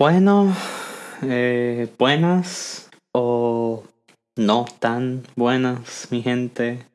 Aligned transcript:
Bueno, 0.00 0.56
eh, 1.20 1.86
buenas 1.98 2.88
o 3.12 3.84
no 4.34 4.64
tan 4.78 5.24
buenas, 5.36 6.08
mi 6.10 6.22
gente. 6.22 6.86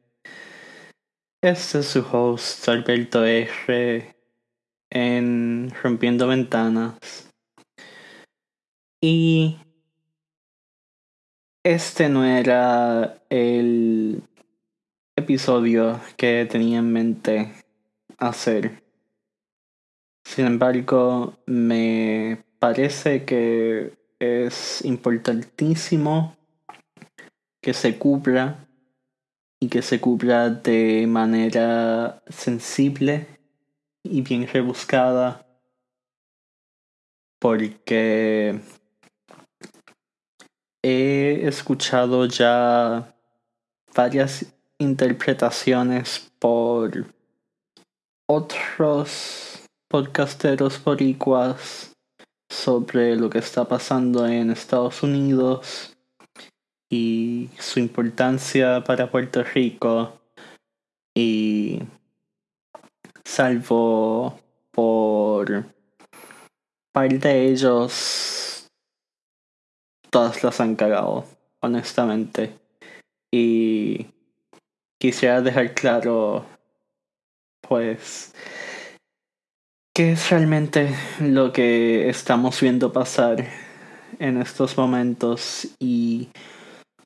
Este 1.39 1.79
es 1.81 1.85
su 1.85 1.99
host, 1.99 2.67
Alberto 2.67 3.23
R. 3.23 4.15
en 4.89 5.71
Rompiendo 5.83 6.27
Ventanas. 6.27 7.29
Y 8.99 9.59
este 11.63 12.09
no 12.09 12.25
era 12.25 13.21
el 13.29 14.23
episodio 15.15 16.01
que 16.17 16.47
tenía 16.49 16.79
en 16.79 16.91
mente 16.91 17.53
hacer. 18.17 18.83
Sin 20.23 20.47
embargo, 20.47 21.37
me 21.45 22.44
parece 22.59 23.25
que 23.25 23.93
es 24.19 24.83
importantísimo 24.85 26.35
que 27.61 27.73
se 27.73 27.97
cubra 27.97 28.67
y 29.59 29.69
que 29.69 29.81
se 29.81 29.99
cubra 29.99 30.49
de 30.49 31.05
manera 31.07 32.23
sensible 32.27 33.27
y 34.03 34.21
bien 34.21 34.47
rebuscada 34.47 35.45
porque 37.39 38.59
he 40.83 41.47
escuchado 41.47 42.25
ya 42.27 43.15
varias 43.95 44.45
interpretaciones 44.77 46.31
por 46.39 47.05
otros 48.27 49.63
podcasteros 49.87 50.83
boricuas 50.83 51.94
sobre 52.49 53.15
lo 53.15 53.29
que 53.29 53.39
está 53.39 53.67
pasando 53.67 54.25
en 54.27 54.51
Estados 54.51 55.03
Unidos 55.03 55.95
y 56.89 57.49
su 57.59 57.79
importancia 57.79 58.83
para 58.83 59.09
Puerto 59.11 59.43
Rico. 59.43 60.19
Y 61.15 61.81
salvo 63.23 64.39
por 64.71 65.65
parte 66.91 67.27
de 67.27 67.49
ellos 67.49 68.67
todas 70.09 70.43
las 70.43 70.59
han 70.59 70.75
cagado 70.75 71.25
honestamente. 71.61 72.57
Y 73.31 74.07
quisiera 74.99 75.41
dejar 75.41 75.73
claro 75.73 76.45
pues 77.67 78.33
¿Qué 79.97 80.11
es 80.11 80.29
realmente 80.29 80.93
lo 81.21 81.53
que 81.53 82.09
estamos 82.09 82.59
viendo 82.59 82.91
pasar 82.91 83.47
en 84.19 84.41
estos 84.41 84.77
momentos 84.77 85.69
y 85.79 86.27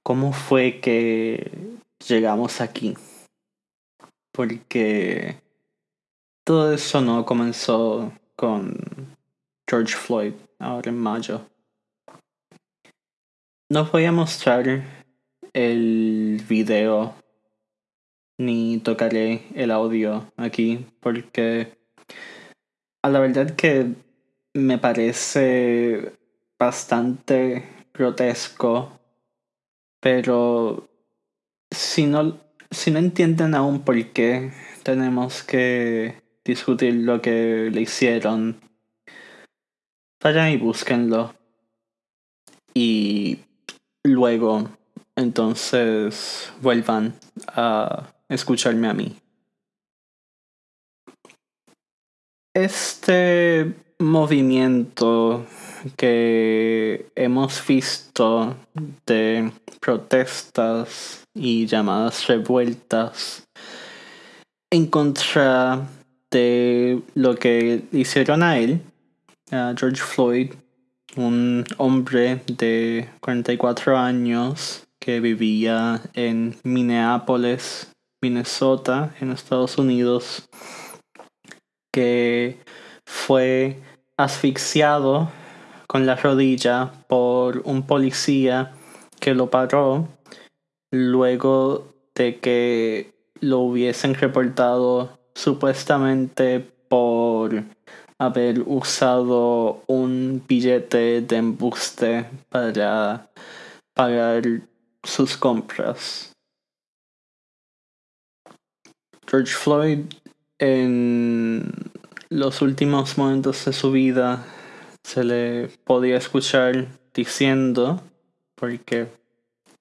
cómo 0.02 0.34
fue 0.34 0.80
que 0.80 1.52
llegamos 2.08 2.62
aquí? 2.62 2.96
Porque 4.32 5.40
todo 6.44 6.74
eso 6.74 7.00
no 7.02 7.28
comenzó 7.28 8.12
con 8.36 8.76
George 9.70 9.96
Floyd 9.96 10.34
ahora 10.58 10.90
en 10.90 10.98
mayo. 10.98 11.48
No 13.70 13.86
voy 13.86 14.06
a 14.06 14.12
mostrar 14.12 14.66
el 15.54 16.44
video 16.50 17.14
ni 18.40 18.80
tocaré 18.80 19.44
el 19.54 19.70
audio 19.70 20.34
aquí 20.38 20.88
porque 21.02 21.78
a 23.02 23.10
la 23.10 23.20
verdad 23.20 23.56
que 23.56 23.94
me 24.54 24.78
parece 24.78 26.14
bastante 26.58 27.64
grotesco, 27.94 29.00
pero 30.02 30.90
si 31.72 32.06
no, 32.06 32.40
si 32.72 32.92
no 32.92 33.00
entienden 33.00 33.56
aún 33.56 33.82
por 33.82 34.04
qué 34.08 34.52
tenemos 34.84 35.44
que 35.44 36.22
discutir 36.44 36.94
lo 36.96 37.22
que 37.22 37.70
le 37.72 37.82
hicieron, 37.82 38.60
vayan 40.22 40.50
y 40.50 40.58
búsquenlo. 40.58 41.34
Y 42.74 43.40
luego, 44.04 44.70
entonces, 45.16 46.52
vuelvan 46.62 47.16
a 47.48 48.14
escucharme 48.30 48.88
a 48.88 48.94
mí. 48.94 49.16
Este 52.54 53.76
movimiento 54.00 55.46
que 55.96 57.06
hemos 57.16 57.66
visto 57.68 58.56
de 59.06 59.52
protestas 59.80 61.26
y 61.36 61.68
llamadas 61.68 62.26
revueltas 62.26 63.48
en 64.72 64.88
contra 64.88 65.88
de 66.32 67.02
lo 67.14 67.36
que 67.36 67.84
hicieron 67.92 68.42
a 68.42 68.58
él, 68.58 68.82
a 69.52 69.76
George 69.78 70.02
Floyd, 70.02 70.52
un 71.18 71.66
hombre 71.78 72.42
de 72.48 73.10
44 73.20 73.96
años 73.96 74.88
que 75.00 75.20
vivía 75.20 76.02
en 76.14 76.56
Minneapolis, 76.64 77.92
Minnesota, 78.22 79.16
en 79.22 79.32
Estados 79.32 79.78
Unidos 79.78 80.50
que 81.92 82.60
fue 83.06 83.80
asfixiado 84.18 85.32
con 85.88 86.06
la 86.06 86.16
rodilla 86.16 86.92
por 87.08 87.62
un 87.66 87.88
policía 87.88 88.74
que 89.20 89.34
lo 89.34 89.50
paró 89.50 90.08
luego 90.92 91.94
de 92.16 92.40
que 92.40 93.14
lo 93.40 93.60
hubiesen 93.60 94.14
reportado 94.14 95.18
supuestamente 95.34 96.60
por 96.90 97.64
haber 98.18 98.62
usado 98.66 99.84
un 99.88 100.44
billete 100.48 101.22
de 101.22 101.38
embuste 101.38 102.26
para 102.50 103.30
pagar 103.94 104.44
sus 105.04 105.38
compras. 105.38 106.34
George 109.26 109.54
Floyd 109.54 110.06
en 110.60 111.72
los 112.30 112.62
últimos 112.62 113.18
momentos 113.18 113.66
de 113.66 113.74
su 113.74 113.92
vida 113.92 114.46
se 115.04 115.24
le 115.24 115.68
podía 115.86 116.18
escuchar 116.18 116.88
diciendo, 117.14 118.04
porque 118.56 119.08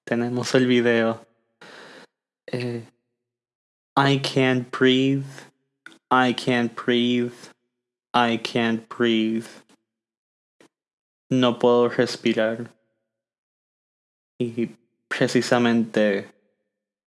tenemos 0.05 0.55
el 0.55 0.65
video, 0.65 1.25
eh, 2.47 2.83
I 3.95 4.19
can't 4.19 4.75
breathe, 4.75 5.25
I 6.09 6.33
can't 6.33 6.73
breathe, 6.73 7.33
I 8.13 8.39
can't 8.39 8.87
breathe. 8.87 9.47
No 11.29 11.59
puedo 11.59 11.89
respirar. 11.89 12.73
Y 14.39 14.71
precisamente 15.07 16.31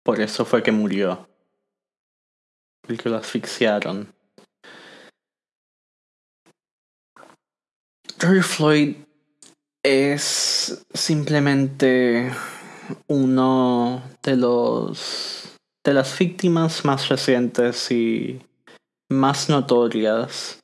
por 0.03 0.21
eso 0.21 0.44
fue 0.44 0.62
que 0.62 0.73
murió 0.73 1.31
el 2.88 2.99
que 2.99 3.08
lo 3.08 3.17
asfixiaron. 3.17 4.12
George 8.19 8.43
Floyd 8.43 8.96
es 9.82 10.84
simplemente 10.94 12.32
uno 13.08 14.02
de 14.23 14.37
los 14.37 15.43
de 15.84 15.94
las 15.94 16.17
víctimas 16.17 16.84
más 16.84 17.08
recientes 17.08 17.90
y 17.90 18.40
más 19.11 19.49
notorias 19.49 20.61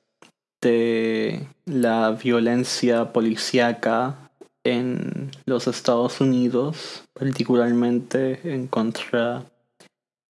de 0.63 1.49
la 1.67 2.13
violencia 2.13 3.13
policíaca 3.13 4.31
en 4.65 5.31
los 5.47 5.67
Estados 5.67 6.21
Unidos, 6.21 7.05
particularmente 7.13 8.41
en 8.45 8.69
contra 8.69 9.45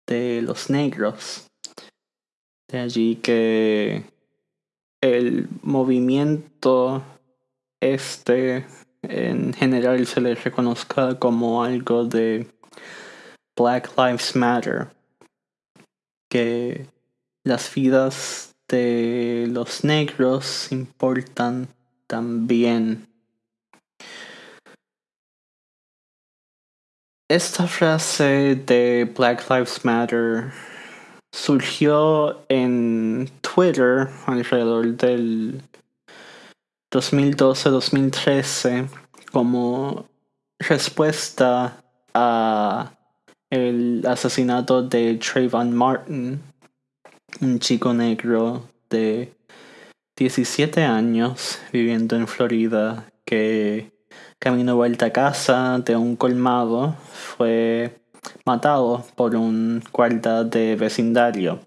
de 0.07 0.42
los 0.42 0.69
negros. 0.69 1.50
De 2.71 2.79
allí 2.79 3.18
que 3.18 4.06
el 5.01 5.50
movimiento 5.62 7.03
este 7.81 8.65
en 9.01 9.53
general 9.53 10.07
se 10.07 10.21
le 10.21 10.35
reconozca 10.35 11.19
como 11.19 11.63
algo 11.65 12.06
de 12.06 12.47
Black 13.57 13.91
Lives 13.97 14.38
Matter, 14.38 14.88
que 16.29 16.88
las 17.44 17.73
vidas 17.73 18.56
de 18.69 19.47
los 19.50 19.83
negros 19.83 20.71
importan 20.71 21.68
también. 22.07 23.06
Esta 27.29 27.68
frase 27.68 28.56
de 28.56 29.12
Black 29.13 29.50
Lives 29.50 29.83
Matter 29.83 30.53
surgió 31.31 32.44
en 32.50 33.30
Twitter 33.42 34.10
alrededor 34.25 34.98
del 34.98 35.62
2012-2013 36.92 38.89
como 39.31 40.06
respuesta 40.60 41.83
a 42.13 42.92
el 43.50 44.06
asesinato 44.07 44.83
de 44.83 45.16
Trayvon 45.16 45.74
Martin, 45.74 46.42
un 47.42 47.60
chico 47.60 47.94
negro 47.94 48.69
de 48.89 49.33
17 50.18 50.83
años 50.83 51.60
viviendo 51.72 52.16
en 52.16 52.28
Florida 52.28 53.06
que 53.25 53.92
camino 54.39 54.75
vuelta 54.75 55.07
a 55.07 55.13
casa 55.13 55.80
de 55.80 55.95
un 55.95 56.16
colmado 56.16 56.95
fue 57.13 58.00
matado 58.45 59.06
por 59.15 59.35
un 59.35 59.83
guarda 59.91 60.44
de 60.44 60.75
vecindario 60.75 61.59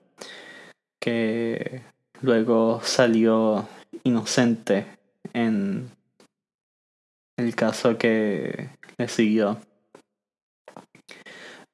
que 1.00 1.82
luego 2.22 2.80
salió 2.82 3.68
inocente 4.04 4.86
en 5.32 5.90
el 7.36 7.54
caso 7.54 7.98
que 7.98 8.70
le 8.96 9.08
siguió. 9.08 9.58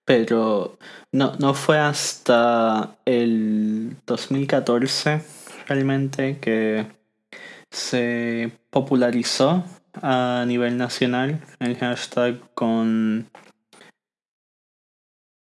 Pero 0.04 0.78
no, 1.12 1.36
no 1.38 1.54
fue 1.54 1.78
hasta 1.78 2.96
el 3.04 3.96
2014 4.06 5.22
realmente 5.68 6.38
que 6.40 6.86
se 7.70 8.50
popularizó 8.70 9.62
a 10.02 10.44
nivel 10.46 10.76
nacional 10.76 11.40
el 11.60 11.76
hashtag 11.76 12.40
con 12.54 13.30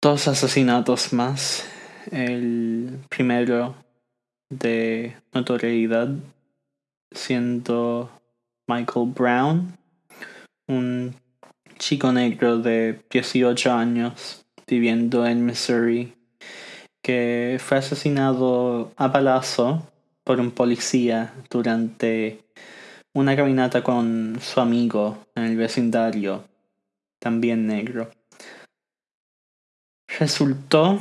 dos 0.02 0.26
asesinatos 0.26 1.12
más. 1.12 1.64
El 2.10 2.98
primero 3.08 3.76
de 4.50 5.16
notoriedad 5.32 6.08
siendo 7.12 8.10
Michael 8.66 9.12
Brown, 9.14 9.78
un 10.66 11.14
chico 11.78 12.12
negro 12.12 12.58
de 12.58 13.00
18 13.10 13.72
años 13.72 14.44
viviendo 14.66 15.24
en 15.24 15.46
Missouri 15.46 16.14
que 17.02 17.58
fue 17.60 17.78
asesinado 17.78 18.92
a 18.96 19.12
palazo 19.12 19.88
por 20.24 20.40
un 20.40 20.50
policía 20.50 21.32
durante 21.50 22.40
una 23.14 23.36
caminata 23.36 23.82
con 23.82 24.38
su 24.40 24.60
amigo 24.60 25.26
en 25.34 25.44
el 25.44 25.56
vecindario, 25.56 26.44
también 27.20 27.66
negro. 27.66 28.10
Resultó 30.22 31.00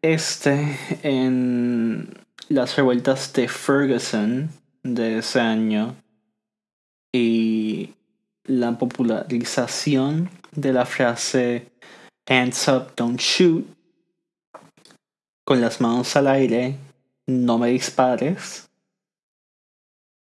este 0.00 0.78
en 1.02 2.08
las 2.48 2.76
revueltas 2.76 3.32
de 3.32 3.48
Ferguson 3.48 4.48
de 4.84 5.18
ese 5.18 5.40
año 5.40 5.96
y 7.12 7.94
la 8.44 8.78
popularización 8.78 10.30
de 10.52 10.72
la 10.72 10.86
frase 10.86 11.72
Hands 12.28 12.68
up, 12.68 12.94
don't 12.94 13.20
shoot 13.20 13.66
con 15.44 15.60
las 15.60 15.80
manos 15.80 16.14
al 16.14 16.28
aire, 16.28 16.76
no 17.26 17.58
me 17.58 17.70
dispares 17.70 18.70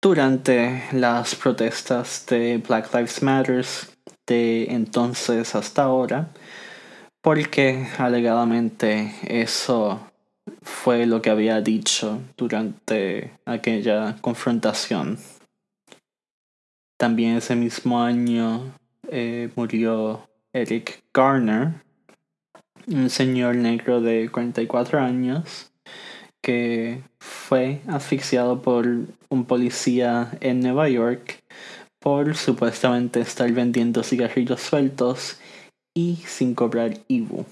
durante 0.01 0.85
las 0.93 1.35
protestas 1.35 2.25
de 2.31 2.57
Black 2.67 2.95
Lives 2.95 3.23
Matter 3.23 3.67
de 4.27 4.65
entonces 4.71 5.55
hasta 5.55 5.83
ahora, 5.83 6.33
porque 7.23 7.87
alegadamente 7.99 9.15
eso 9.23 10.01
fue 10.61 11.07
lo 11.07 11.23
que 11.23 11.31
había 11.31 11.61
dicho 11.61 12.21
durante 12.37 13.33
aquella 13.47 14.17
confrontación. 14.21 15.19
También 16.99 17.37
ese 17.37 17.57
mismo 17.57 18.03
año 18.03 18.75
eh, 19.09 19.51
murió 19.57 20.29
Eric 20.53 21.03
Garner, 21.15 21.75
un 22.89 23.09
señor 23.09 23.57
negro 23.57 24.01
de 24.01 24.29
44 24.31 25.01
años 25.01 25.73
que 26.41 27.03
fue 27.21 27.81
asfixiado 27.87 28.63
por 28.63 28.87
un 29.29 29.45
policía 29.45 30.37
en 30.41 30.61
Nueva 30.61 30.89
York 30.89 31.41
por 32.01 32.35
supuestamente 32.35 33.21
estar 33.21 33.51
vendiendo 33.53 34.03
cigarrillos 34.03 34.61
sueltos 34.61 35.39
y 35.95 36.17
sin 36.27 36.55
cobrar 36.55 36.99
IBU. 37.09 37.45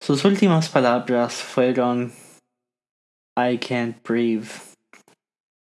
Sus 0.00 0.24
últimas 0.24 0.68
palabras 0.68 1.34
fueron 1.34 2.12
I 3.36 3.58
can't 3.58 4.02
breathe. 4.06 4.48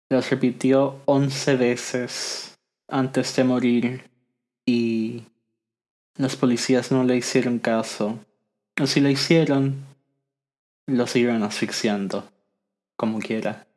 Las 0.09 0.30
repitió 0.30 1.01
once 1.06 1.56
veces 1.56 2.57
antes 2.88 3.36
de 3.36 3.44
morir 3.44 4.09
y 4.65 5.24
los 6.15 6.36
policías 6.36 6.91
no 6.91 7.03
le 7.03 7.18
hicieron 7.18 7.59
caso. 7.59 8.19
O 8.80 8.88
si 8.88 9.01
le 9.01 9.12
hicieron, 9.12 9.86
lo 10.88 11.06
siguieron 11.07 11.44
asfixiando, 11.44 12.30
como 12.95 13.19
quiera. 13.19 13.68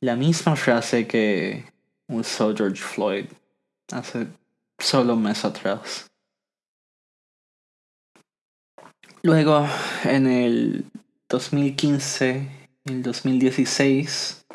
La 0.00 0.16
misma 0.16 0.54
frase 0.54 1.06
que 1.06 1.64
usó 2.08 2.54
George 2.54 2.82
Floyd 2.82 3.26
hace 3.90 4.28
solo 4.78 5.14
un 5.14 5.22
mes 5.22 5.44
atrás. 5.44 6.06
Luego, 9.22 9.66
en 10.04 10.26
el 10.26 10.84
2015 11.28 12.48
y 12.84 12.92
el 12.92 13.02
2016, 13.02 14.46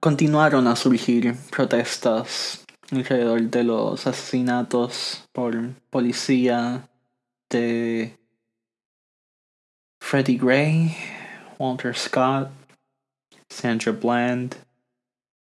continuaron 0.00 0.66
a 0.66 0.76
surgir 0.76 1.34
protestas 1.50 2.64
alrededor 2.90 3.42
de 3.42 3.64
los 3.64 4.06
asesinatos 4.06 5.28
por 5.32 5.54
policía 5.90 6.88
de 7.50 8.18
Freddie 10.00 10.38
Gray, 10.38 10.96
Walter 11.58 11.94
Scott, 11.94 12.50
Sandra 13.48 13.92
Bland, 13.92 14.56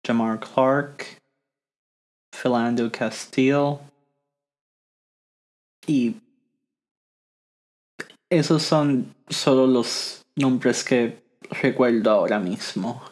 Jamar 0.05 0.40
Clark, 0.40 1.22
Philando 2.33 2.91
Castile 2.91 3.79
y 5.87 6.17
esos 8.31 8.62
son 8.62 9.15
solo 9.29 9.67
los 9.67 10.25
nombres 10.37 10.83
que 10.83 11.23
recuerdo 11.51 12.11
ahora 12.11 12.39
mismo. 12.39 13.03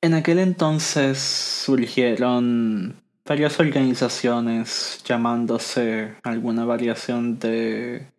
En 0.00 0.14
aquel 0.14 0.38
entonces 0.38 1.18
surgieron 1.18 3.00
varias 3.24 3.60
organizaciones 3.60 5.00
llamándose 5.04 6.16
alguna 6.24 6.64
variación 6.64 7.38
de 7.38 8.10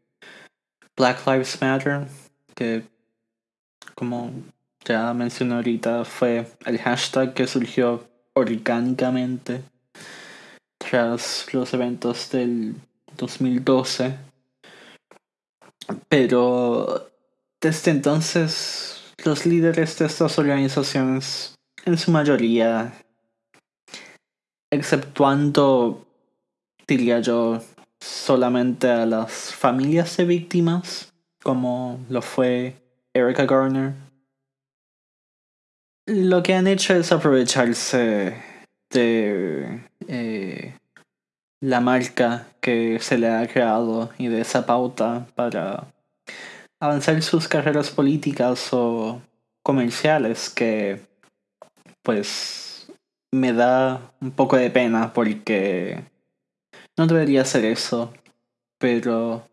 Black 0.96 1.26
Lives 1.28 1.62
Matter, 1.62 2.08
que 2.56 2.84
como 3.96 4.32
ya 4.86 5.14
mencioné 5.14 5.56
ahorita 5.56 6.06
fue 6.06 6.48
el 6.66 6.78
hashtag 6.78 7.34
que 7.34 7.48
surgió 7.48 8.08
orgánicamente 8.34 9.64
tras 10.78 11.54
los 11.54 11.74
eventos 11.74 12.30
del 12.32 12.76
2012. 13.18 14.18
Pero 16.10 17.10
desde 17.62 17.92
entonces 17.92 19.14
los 19.24 19.46
líderes 19.46 19.98
de 20.00 20.06
estas 20.06 20.38
organizaciones 20.38 21.56
en 21.86 21.98
su 21.98 22.12
mayoría, 22.12 22.94
exceptuando, 24.72 26.06
diría 26.88 27.20
yo, 27.20 27.62
solamente 28.00 28.90
a 28.90 29.06
las 29.06 29.54
familias 29.54 30.18
de 30.18 30.26
víctimas, 30.26 31.14
como 31.42 32.00
lo 32.10 32.22
fue 32.22 32.76
Erica 33.14 33.46
Garner, 33.46 33.94
lo 36.06 36.44
que 36.44 36.54
han 36.54 36.68
hecho 36.68 36.94
es 36.94 37.12
aprovecharse 37.12 38.36
de 38.90 39.84
eh, 40.08 40.78
la 41.62 41.80
marca 41.80 42.48
que 42.62 43.00
se 43.00 43.18
le 43.18 43.30
ha 43.30 43.48
creado 43.48 44.12
y 44.18 44.28
de 44.28 44.42
esa 44.42 44.66
pauta 44.66 45.28
para 45.36 45.88
avanzar 46.80 47.22
sus 47.22 47.48
carreras 47.48 47.90
políticas 47.90 48.70
o 48.74 49.22
comerciales 49.64 50.50
que 50.50 51.02
pues 52.02 52.92
me 53.32 53.54
da 53.54 54.12
un 54.20 54.32
poco 54.32 54.58
de 54.58 54.70
pena 54.70 55.14
porque 55.14 56.04
no 56.98 57.08
debería 57.08 57.46
ser 57.46 57.66
eso, 57.66 58.14
pero 58.78 59.48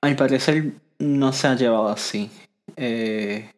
al 0.00 0.16
parecer 0.16 0.72
no 0.98 1.32
se 1.32 1.46
ha 1.46 1.54
llevado 1.54 1.88
así. 1.88 2.30
Eh, 2.76 3.50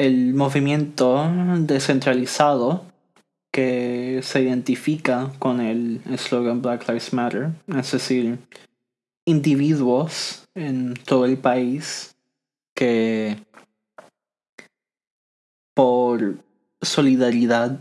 el 0.00 0.32
movimiento 0.32 1.30
descentralizado 1.58 2.86
que 3.52 4.20
se 4.22 4.40
identifica 4.40 5.30
con 5.38 5.60
el 5.60 6.00
eslogan 6.10 6.62
Black 6.62 6.88
Lives 6.88 7.12
Matter, 7.12 7.50
es 7.66 7.92
decir, 7.92 8.38
individuos 9.26 10.48
en 10.54 10.94
todo 10.94 11.26
el 11.26 11.36
país 11.36 12.16
que 12.74 13.44
por 15.74 16.38
solidaridad 16.80 17.78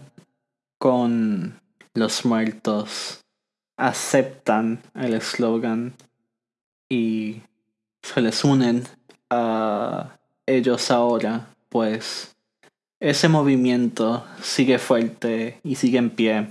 con 0.78 1.58
los 1.94 2.26
muertos 2.26 3.24
aceptan 3.78 4.82
el 4.94 5.14
eslogan 5.14 5.94
y 6.90 7.44
se 8.04 8.20
les 8.20 8.44
unen 8.44 8.84
a 9.30 10.18
ellos 10.46 10.92
ahora, 10.92 11.56
pues 11.70 12.36
ese 13.00 13.30
movimiento 13.30 14.26
sigue 14.42 14.78
fuerte 14.80 15.60
y 15.64 15.76
sigue 15.76 15.98
en 15.98 16.10
pie. 16.10 16.48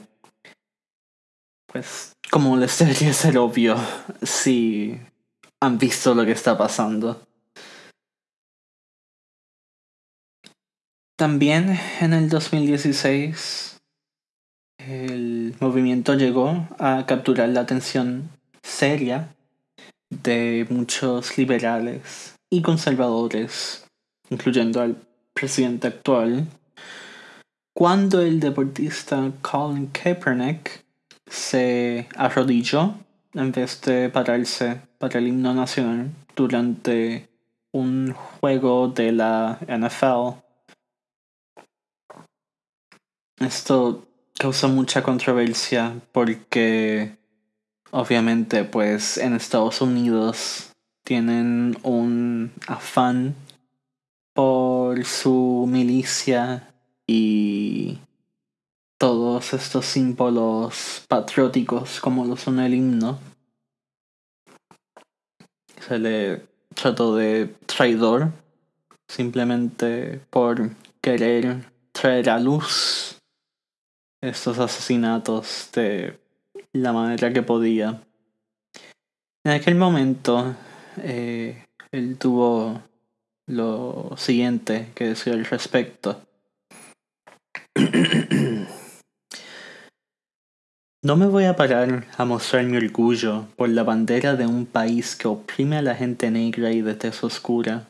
Pues 1.67 2.13
como 2.31 2.57
les 2.57 2.79
debería 2.79 3.13
ser 3.13 3.39
obvio 3.39 3.77
si 4.23 4.99
han 5.61 5.79
visto 5.79 6.15
lo 6.15 6.25
que 6.25 6.33
está 6.33 6.57
pasando. 6.57 7.23
También 11.17 11.79
en 12.01 12.13
el 12.13 12.29
2016 12.29 13.81
el 14.79 15.55
movimiento 15.61 16.15
llegó 16.15 16.69
a 16.79 17.05
capturar 17.07 17.49
la 17.49 17.61
atención 17.61 18.31
seria 18.63 19.35
de 20.09 20.67
muchos 20.71 21.37
liberales 21.37 22.37
y 22.51 22.63
conservadores, 22.63 23.87
incluyendo 24.31 24.81
al 24.81 25.08
presidente 25.39 25.87
actual, 25.87 26.47
cuando 27.73 28.21
el 28.21 28.41
deportista 28.41 29.31
Colin 29.41 29.87
Kaepernick 29.89 30.85
se 31.31 32.09
arrodilló 32.17 32.95
en 33.35 33.53
vez 33.53 33.81
de 33.83 34.09
pararse 34.09 34.81
para 34.99 35.19
el 35.19 35.29
himno 35.29 35.55
nacional 35.55 36.11
durante 36.35 37.29
un 37.73 38.13
juego 38.13 38.89
de 38.89 39.13
la 39.13 39.59
NFL. 39.69 40.41
Esto 43.41 44.09
causa 44.37 44.67
mucha 44.67 45.03
controversia 45.03 46.01
porque 46.11 47.17
obviamente 47.93 48.65
pues 48.65 49.19
en 49.19 49.35
Estados 49.35 49.81
Unidos 49.81 50.73
tienen 51.05 51.79
un 51.85 52.53
afán 52.67 53.37
por 54.39 55.05
su 55.05 55.67
milicia 55.69 56.73
y 57.09 57.99
todos 58.97 59.53
estos 59.53 59.85
símbolos 59.85 61.05
patrióticos 61.09 61.99
como 61.99 62.25
lo 62.25 62.37
son 62.37 62.61
el 62.61 62.73
himno. 62.73 63.19
Se 65.81 65.99
le 65.99 66.47
trató 66.73 67.17
de 67.17 67.49
traidor 67.67 68.31
simplemente 69.09 70.21
por 70.31 70.71
querer 71.01 71.73
traer 71.91 72.31
a 72.31 72.39
luz 72.39 73.19
estos 74.23 74.61
asesinatos 74.61 75.69
de 75.73 76.17
la 76.75 76.93
manera 76.93 77.33
que 77.33 77.43
podía. 77.43 78.01
En 79.45 79.51
aquel 79.51 79.75
momento, 79.75 80.55
eh, 80.99 81.67
él 81.91 82.17
tuvo 82.19 82.81
lo 83.49 84.15
siguiente 84.17 84.93
que 84.95 85.09
decir 85.09 85.33
al 85.33 85.45
respecto. 85.45 86.21
No 91.01 91.17
me 91.17 91.27
voy 91.27 91.45
a 91.45 91.55
parar 91.55 92.09
a 92.17 92.25
mostrar 92.25 92.65
mi 92.65 92.77
orgullo 92.77 93.47
por 93.55 93.69
la 93.69 93.85
bandera 93.85 94.35
de 94.35 94.47
un 94.47 94.67
país 94.67 95.15
que 95.15 95.29
oprime 95.29 95.77
a 95.77 95.83
la 95.83 95.95
gente 95.95 96.29
negra 96.29 96.73
y 96.73 96.83
de 96.83 96.95
tez 96.95 97.23
oscura. 97.23 97.89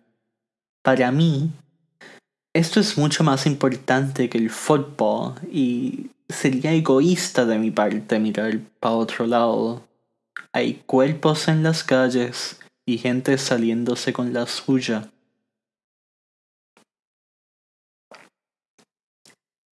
Para 0.82 1.10
mí, 1.10 1.50
esto 2.52 2.80
es 2.80 2.98
mucho 2.98 3.24
más 3.24 3.46
importante 3.46 4.28
que 4.28 4.36
el 4.36 4.50
fútbol 4.50 5.36
y 5.50 6.10
sería 6.28 6.74
egoísta 6.74 7.46
de 7.46 7.58
mi 7.58 7.70
parte 7.70 8.18
mirar 8.18 8.58
para 8.78 8.96
otro 8.96 9.26
lado. 9.26 9.82
Hay 10.52 10.82
cuerpos 10.84 11.48
en 11.48 11.62
las 11.62 11.84
calles 11.84 12.60
y 12.84 12.98
gente 12.98 13.38
saliéndose 13.38 14.12
con 14.12 14.34
la 14.34 14.46
suya. 14.46 15.10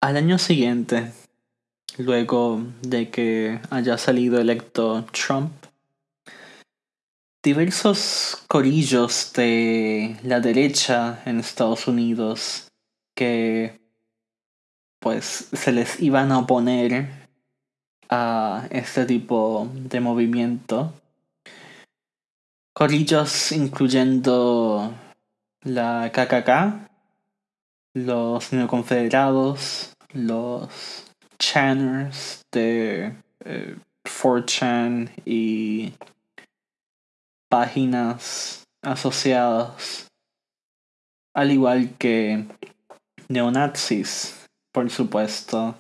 Al 0.06 0.16
año 0.16 0.38
siguiente, 0.38 1.10
luego 1.98 2.62
de 2.80 3.10
que 3.10 3.58
haya 3.70 3.98
salido 3.98 4.40
electo 4.40 5.04
Trump, 5.06 5.50
diversos 7.42 8.44
corillos 8.46 9.32
de 9.32 10.16
la 10.22 10.38
derecha 10.38 11.22
en 11.26 11.40
Estados 11.40 11.88
Unidos 11.88 12.68
que 13.16 13.80
pues 15.00 15.48
se 15.52 15.72
les 15.72 16.00
iban 16.00 16.30
a 16.30 16.38
oponer 16.38 17.08
a 18.08 18.68
este 18.70 19.06
tipo 19.06 19.68
de 19.75 19.98
movimiento. 19.98 20.92
Corillos 22.72 23.50
incluyendo 23.50 24.94
la 25.62 26.12
KKK, 26.12 26.86
los 27.94 28.52
neoconfederados, 28.52 29.95
los 30.16 31.04
channers 31.38 32.44
de 32.52 33.14
4chan 34.04 35.08
eh, 35.08 35.23
y 35.25 35.92
páginas 37.49 38.64
asociadas, 38.82 40.08
al 41.35 41.50
igual 41.50 41.90
que 41.99 42.46
neonazis 43.28 44.46
por 44.76 44.90
supuesto. 44.90 45.75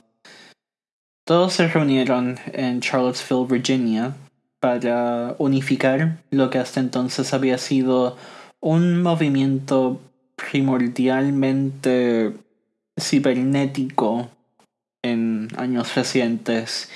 Todos 1.26 1.52
se 1.52 1.68
reunieron 1.68 2.38
en 2.46 2.80
Charlottesville, 2.80 3.46
Virginia, 3.46 4.14
para 4.58 5.34
unificar 5.38 6.22
lo 6.30 6.48
que 6.48 6.58
hasta 6.58 6.80
entonces 6.80 7.34
había 7.34 7.58
sido 7.58 8.16
un 8.60 9.02
movimiento 9.02 10.00
primordialmente 10.36 12.32
cibernético 12.98 14.30
en 15.02 15.48
años 15.56 15.94
recientes 15.94 16.90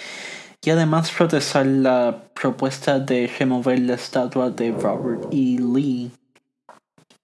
y 0.62 0.70
además 0.70 1.10
protestar 1.10 1.66
la 1.66 2.24
propuesta 2.34 2.98
de 2.98 3.30
remover 3.38 3.78
la 3.80 3.94
estatua 3.94 4.50
de 4.50 4.72
Robert 4.72 5.24
E. 5.32 5.58
Lee 5.58 6.10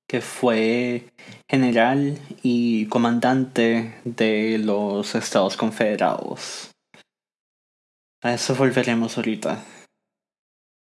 que 0.06 0.20
fue 0.20 1.12
general 1.48 2.18
y 2.42 2.86
comandante 2.86 4.00
de 4.04 4.58
los 4.58 5.14
Estados 5.14 5.56
Confederados. 5.56 6.70
A 8.22 8.34
eso 8.34 8.54
volveremos 8.54 9.16
ahorita. 9.16 9.64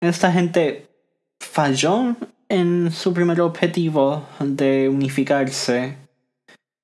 Esta 0.01 0.33
gente 0.33 0.89
falló 1.41 2.17
en 2.49 2.93
su 2.93 3.13
primer 3.13 3.41
objetivo 3.41 4.27
de 4.39 4.89
unificarse 4.89 5.97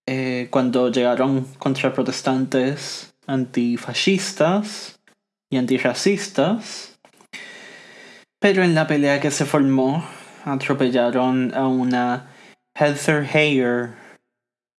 eh, 0.07 0.49
cuando 0.51 0.91
llegaron 0.91 1.45
contra 1.59 1.93
protestantes 1.93 3.15
antifascistas 3.27 5.01
y 5.51 5.57
antirracistas. 5.57 6.99
Pero 8.39 8.63
en 8.63 8.75
la 8.75 8.87
pelea 8.87 9.21
que 9.21 9.31
se 9.31 9.47
formó 9.47 10.05
atropellaron 10.45 11.55
a 11.55 11.67
una 11.67 12.31
Heather 12.79 13.25
Heyer 13.25 13.95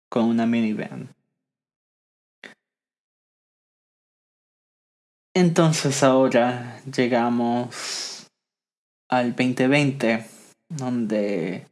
con 0.09 0.25
una 0.25 0.45
minivan. 0.45 1.15
Entonces 5.33 6.01
ahora 6.03 6.79
llegamos 6.85 8.27
al 9.09 9.35
2020, 9.35 10.25
donde 10.69 11.67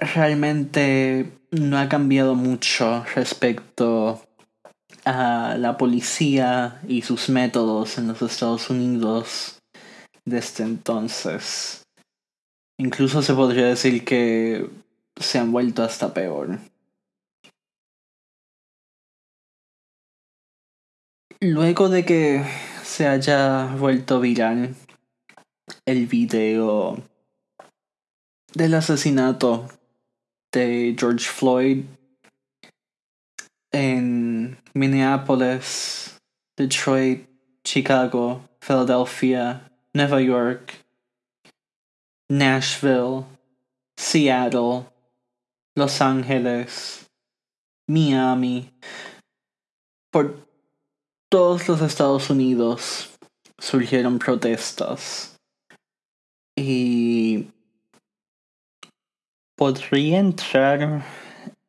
realmente 0.00 1.30
no 1.50 1.78
ha 1.78 1.88
cambiado 1.88 2.34
mucho 2.34 3.04
respecto 3.14 4.22
a 5.04 5.56
la 5.58 5.76
policía 5.76 6.80
y 6.88 7.02
sus 7.02 7.28
métodos 7.28 7.98
en 7.98 8.08
los 8.08 8.22
Estados 8.22 8.70
Unidos 8.70 9.60
desde 10.24 10.64
entonces. 10.64 11.86
Incluso 12.78 13.22
se 13.22 13.34
podría 13.34 13.66
decir 13.66 14.04
que 14.04 14.70
se 15.16 15.38
han 15.38 15.52
vuelto 15.52 15.82
hasta 15.82 16.14
peor. 16.14 16.58
Luego 21.40 21.88
de 21.88 22.04
que 22.04 22.44
se 22.82 23.06
haya 23.06 23.66
vuelto 23.66 24.20
viral 24.20 24.74
el 25.86 26.06
video 26.06 27.02
del 28.52 28.74
asesinato 28.74 29.68
de 30.52 30.94
George 30.98 31.26
Floyd 31.28 31.84
en 33.72 34.58
Minneapolis, 34.74 36.18
Detroit, 36.56 37.26
Chicago, 37.64 38.42
Philadelphia, 38.60 39.62
Nueva 39.94 40.20
York 40.20 40.80
Nashville, 42.30 43.26
Seattle, 43.96 44.86
Los 45.74 46.00
Ángeles, 46.00 47.10
Miami, 47.88 48.70
por 50.12 50.46
todos 51.28 51.66
los 51.66 51.82
Estados 51.82 52.30
Unidos 52.30 53.10
surgieron 53.58 54.20
protestas. 54.20 55.36
Y 56.56 57.19
podría 59.60 60.20
entrar 60.20 61.04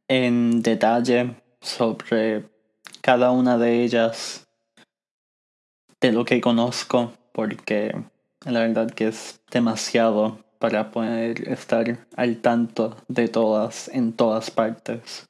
en 0.08 0.62
detalle 0.62 1.36
sobre 1.60 2.46
cada 3.02 3.32
una 3.32 3.58
de 3.58 3.84
ellas 3.84 4.48
de 6.00 6.14
lo 6.14 6.24
que 6.24 6.40
conozco 6.40 7.12
porque 7.34 7.94
la 8.46 8.62
verdad 8.62 8.90
que 8.92 9.10
es 9.10 9.42
demasiado 9.52 10.40
para 10.58 10.90
poder 10.92 11.50
estar 11.50 12.08
al 12.16 12.38
tanto 12.38 12.96
de 13.10 13.28
todas 13.28 13.90
en 13.90 14.14
todas 14.14 14.52
partes. 14.52 15.26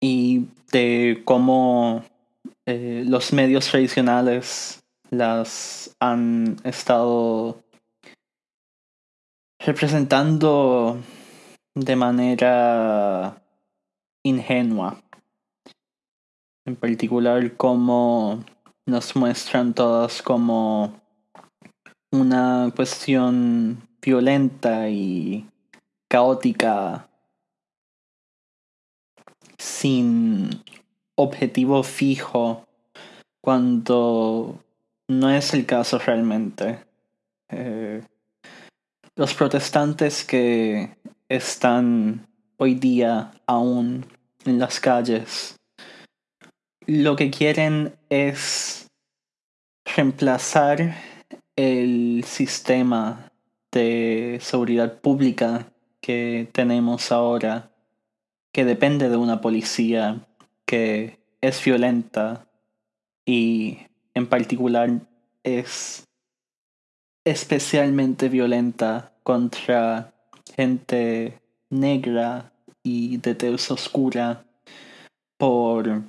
Y 0.00 0.46
de 0.70 1.22
cómo 1.24 2.04
eh, 2.66 3.02
los 3.04 3.32
medios 3.32 3.68
tradicionales 3.68 4.78
las 5.10 5.92
han 5.98 6.58
estado 6.62 7.64
representando 9.60 10.98
de 11.74 11.96
manera 11.96 13.42
ingenua. 14.24 15.02
En 16.66 16.76
particular 16.76 17.56
como 17.56 18.44
nos 18.86 19.14
muestran 19.16 19.74
todas 19.74 20.22
como 20.22 21.00
una 22.10 22.72
cuestión 22.74 23.86
violenta 24.02 24.88
y 24.88 25.46
caótica 26.08 27.08
sin 29.58 30.62
objetivo 31.16 31.82
fijo 31.82 32.66
cuando 33.42 34.58
no 35.08 35.30
es 35.30 35.54
el 35.54 35.66
caso 35.66 35.98
realmente. 35.98 36.84
Eh, 37.50 38.02
los 39.16 39.34
protestantes 39.34 40.24
que 40.24 40.96
están 41.28 42.26
hoy 42.56 42.74
día 42.74 43.32
aún 43.46 44.06
en 44.44 44.58
las 44.58 44.80
calles 44.80 45.56
lo 46.90 47.14
que 47.14 47.30
quieren 47.30 47.94
es 48.08 48.88
reemplazar 49.84 50.96
el 51.54 52.24
sistema 52.26 53.30
de 53.70 54.38
seguridad 54.40 55.00
pública 55.00 55.72
que 56.00 56.48
tenemos 56.52 57.12
ahora, 57.12 57.70
que 58.52 58.64
depende 58.64 59.08
de 59.08 59.16
una 59.16 59.40
policía 59.40 60.26
que 60.66 61.20
es 61.40 61.64
violenta 61.64 62.48
y 63.24 63.78
en 64.14 64.26
particular 64.26 64.90
es 65.44 66.08
especialmente 67.24 68.28
violenta 68.28 69.12
contra 69.22 70.12
gente 70.56 71.40
negra 71.70 72.52
y 72.82 73.18
de 73.18 73.34
tez 73.34 73.70
oscura 73.70 74.44
por 75.38 76.02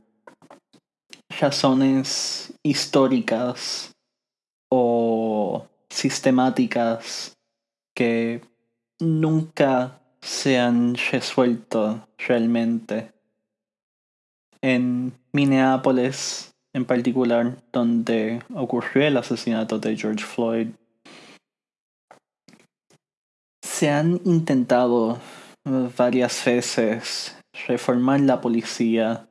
razones 1.40 2.54
históricas 2.64 3.94
o 4.70 5.68
sistemáticas 5.90 7.38
que 7.96 8.42
nunca 9.00 10.02
se 10.22 10.60
han 10.60 10.96
resuelto 11.12 12.08
realmente. 12.18 13.12
En 14.62 15.14
Minneapolis, 15.34 16.54
en 16.74 16.86
particular, 16.86 17.58
donde 17.74 18.44
ocurrió 18.54 19.08
el 19.08 19.18
asesinato 19.18 19.80
de 19.80 19.98
George 19.98 20.24
Floyd, 20.24 20.68
se 23.82 23.90
han 23.90 24.22
intentado 24.26 25.20
varias 25.98 26.46
veces 26.46 27.36
reformar 27.68 28.20
la 28.20 28.40
policía 28.40 29.28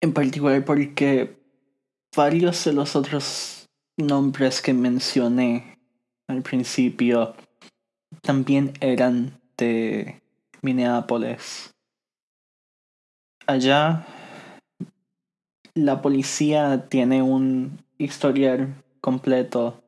en 0.00 0.14
particular 0.14 0.64
porque 0.64 1.36
varios 2.16 2.64
de 2.64 2.72
los 2.72 2.96
otros 2.96 3.68
nombres 3.98 4.62
que 4.62 4.72
mencioné 4.72 5.80
al 6.28 6.40
principio 6.40 7.34
también 8.22 8.72
eran 8.80 9.38
de 9.58 10.22
Minneapolis. 10.62 11.74
Allá 13.46 14.06
la 15.74 16.00
policía 16.00 16.88
tiene 16.88 17.20
un 17.20 17.84
historial 17.98 18.82
completo 19.02 19.84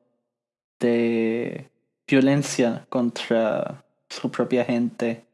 de 0.81 1.71
violencia 2.07 2.87
contra 2.89 3.85
su 4.09 4.31
propia 4.31 4.65
gente 4.65 5.25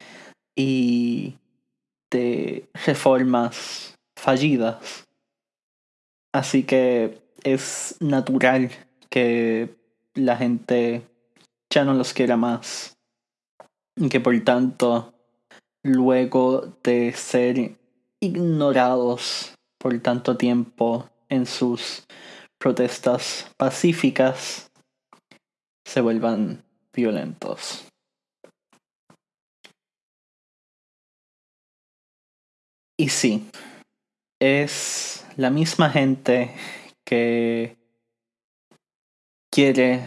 y 0.56 1.35
de 2.11 2.68
reformas 2.87 3.98
fallidas. 4.16 5.09
Así 6.33 6.62
que 6.62 7.18
es 7.42 7.96
natural 8.00 8.70
que 9.09 9.74
la 10.14 10.37
gente 10.37 11.02
ya 11.72 11.85
no 11.85 11.94
los 11.94 12.12
quiera 12.12 12.37
más. 12.37 12.96
Y 13.96 14.09
que 14.09 14.20
por 14.20 14.38
tanto, 14.40 15.14
luego 15.83 16.78
de 16.83 17.12
ser 17.12 17.76
ignorados 18.20 19.54
por 19.78 19.98
tanto 20.00 20.37
tiempo 20.37 21.09
en 21.28 21.46
sus 21.46 22.04
protestas 22.59 23.50
pacíficas, 23.56 24.69
se 25.90 26.00
vuelvan 26.00 26.62
violentos. 26.92 27.85
Y 32.96 33.09
sí, 33.09 33.50
es 34.38 35.26
la 35.37 35.50
misma 35.50 35.90
gente 35.90 36.55
que 37.05 37.76
quiere 39.50 40.05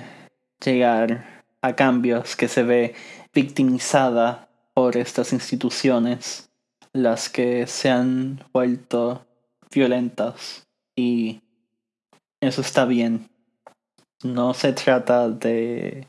llegar 0.63 1.43
a 1.61 1.75
cambios 1.75 2.37
que 2.37 2.47
se 2.47 2.63
ve 2.63 2.95
victimizada 3.33 4.47
por 4.73 4.95
estas 4.95 5.33
instituciones, 5.33 6.49
las 6.93 7.27
que 7.27 7.67
se 7.67 7.89
han 7.89 8.41
vuelto 8.53 9.25
violentas 9.69 10.65
y 10.95 11.41
eso 12.39 12.61
está 12.61 12.85
bien. 12.85 13.32
No 14.23 14.53
se 14.53 14.71
trata 14.71 15.27
de 15.27 16.07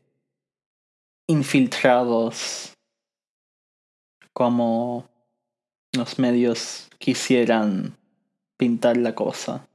infiltrados 1.26 2.72
como 4.32 5.08
los 5.92 6.18
medios 6.20 6.88
quisieran 6.98 7.96
pintar 8.56 8.96
la 8.98 9.16
cosa. 9.16 9.66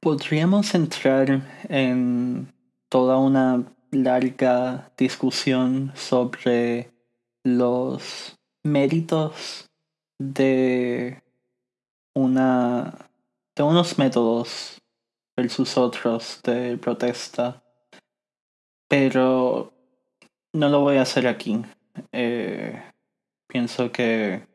Podríamos 0.00 0.74
entrar 0.74 1.64
en 1.68 2.52
toda 2.88 3.18
una 3.18 3.64
larga 3.92 4.90
discusión 4.96 5.92
sobre 5.94 6.90
los 7.44 8.36
méritos 8.64 9.70
de 10.18 11.22
una 12.12 13.08
de 13.56 13.62
unos 13.62 13.98
métodos 13.98 14.80
versus 15.36 15.76
otros 15.76 16.40
de 16.42 16.76
protesta 16.78 17.62
pero 18.88 19.72
no 20.52 20.68
lo 20.68 20.80
voy 20.80 20.96
a 20.96 21.02
hacer 21.02 21.26
aquí 21.26 21.62
eh, 22.12 22.82
pienso 23.48 23.92
que 23.92 24.46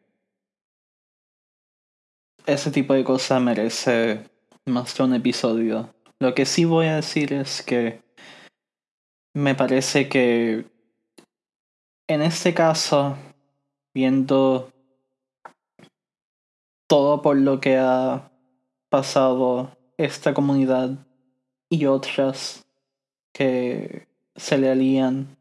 ese 2.45 2.71
tipo 2.71 2.93
de 2.93 3.03
cosa 3.03 3.39
merece 3.39 4.29
más 4.65 4.97
de 4.97 5.03
un 5.03 5.13
episodio. 5.13 5.93
Lo 6.19 6.33
que 6.33 6.45
sí 6.45 6.65
voy 6.65 6.87
a 6.87 6.97
decir 6.97 7.33
es 7.33 7.61
que 7.61 8.01
me 9.33 9.55
parece 9.55 10.09
que 10.09 10.65
en 12.07 12.21
este 12.23 12.53
caso, 12.53 13.15
viendo 13.93 14.71
todo 16.87 17.21
por 17.21 17.37
lo 17.37 17.59
que 17.59 17.77
ha 17.77 18.28
pasado 18.89 19.77
esta 19.97 20.33
comunidad 20.33 21.05
y 21.69 21.85
otras 21.85 22.65
que 23.33 24.07
se 24.35 24.57
le 24.57 24.69
alían, 24.69 25.37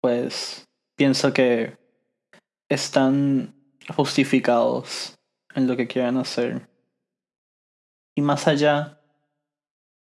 pues 0.00 0.66
pienso 0.96 1.32
que 1.32 1.76
están 2.68 3.54
justificados 3.94 5.18
en 5.54 5.66
lo 5.66 5.76
que 5.76 5.86
quieran 5.86 6.16
hacer. 6.16 6.68
Y 8.14 8.22
más 8.22 8.46
allá, 8.48 9.00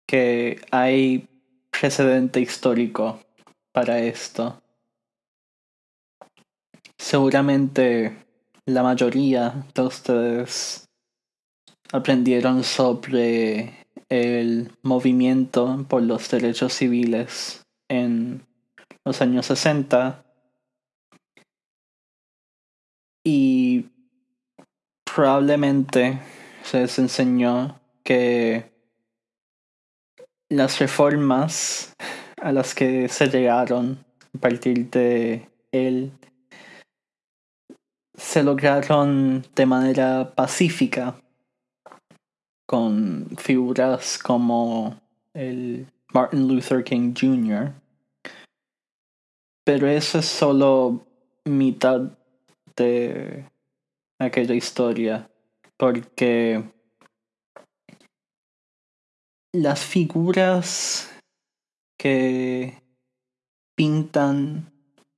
que 0.07 0.61
hay 0.71 1.29
precedente 1.71 2.41
histórico 2.41 3.21
para 3.73 4.01
esto. 4.01 4.63
Seguramente 6.97 8.27
la 8.65 8.83
mayoría 8.83 9.67
de 9.75 9.83
ustedes 9.83 10.88
aprendieron 11.93 12.65
sobre 12.65 13.87
el 14.09 14.71
movimiento 14.83 15.85
por 15.89 16.03
los 16.03 16.31
derechos 16.31 16.75
civiles 16.75 17.65
en 17.89 18.47
los 19.05 19.21
años 19.23 19.47
60 19.47 20.25
y 23.25 23.87
probablemente 25.05 26.19
se 26.63 26.81
les 26.81 26.99
enseñó 26.99 27.81
que 28.05 28.71
las 30.51 30.79
reformas 30.79 31.95
a 32.41 32.53
las 32.53 32.75
que 32.75 33.09
se 33.09 33.29
llegaron 33.29 34.05
a 34.35 34.39
partir 34.39 34.89
de 34.91 35.49
él 35.73 36.13
se 38.17 38.43
lograron 38.43 39.45
de 39.55 39.67
manera 39.67 40.33
pacífica 40.35 41.17
con 42.69 43.31
figuras 43.39 44.19
como 44.19 45.01
el 45.33 45.87
Martin 46.13 46.47
Luther 46.47 46.85
King 46.85 47.15
Jr. 47.19 47.73
Pero 49.65 49.89
eso 49.89 50.19
es 50.19 50.27
solo 50.27 51.07
mitad 51.47 52.13
de 52.77 53.47
aquella 54.19 54.55
historia, 54.55 55.31
porque 55.79 56.63
las 59.55 59.83
figuras 59.83 61.11
que 61.99 62.83
pintan 63.75 64.71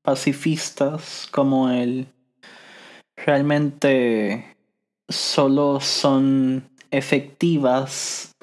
pacifistas 0.03 1.27
como 1.33 1.69
él 1.69 2.07
realmente 3.17 4.57
solo 5.09 5.81
son 5.81 6.70
efectivas 6.91 8.35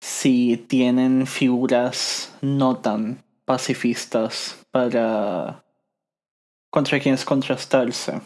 si 0.00 0.56
tienen 0.56 1.26
figuras 1.26 2.34
no 2.40 2.76
tan 2.76 3.22
pacifistas 3.44 4.58
para 4.70 5.64
contra 6.70 7.00
quienes 7.00 7.24
contrastarse 7.24 8.20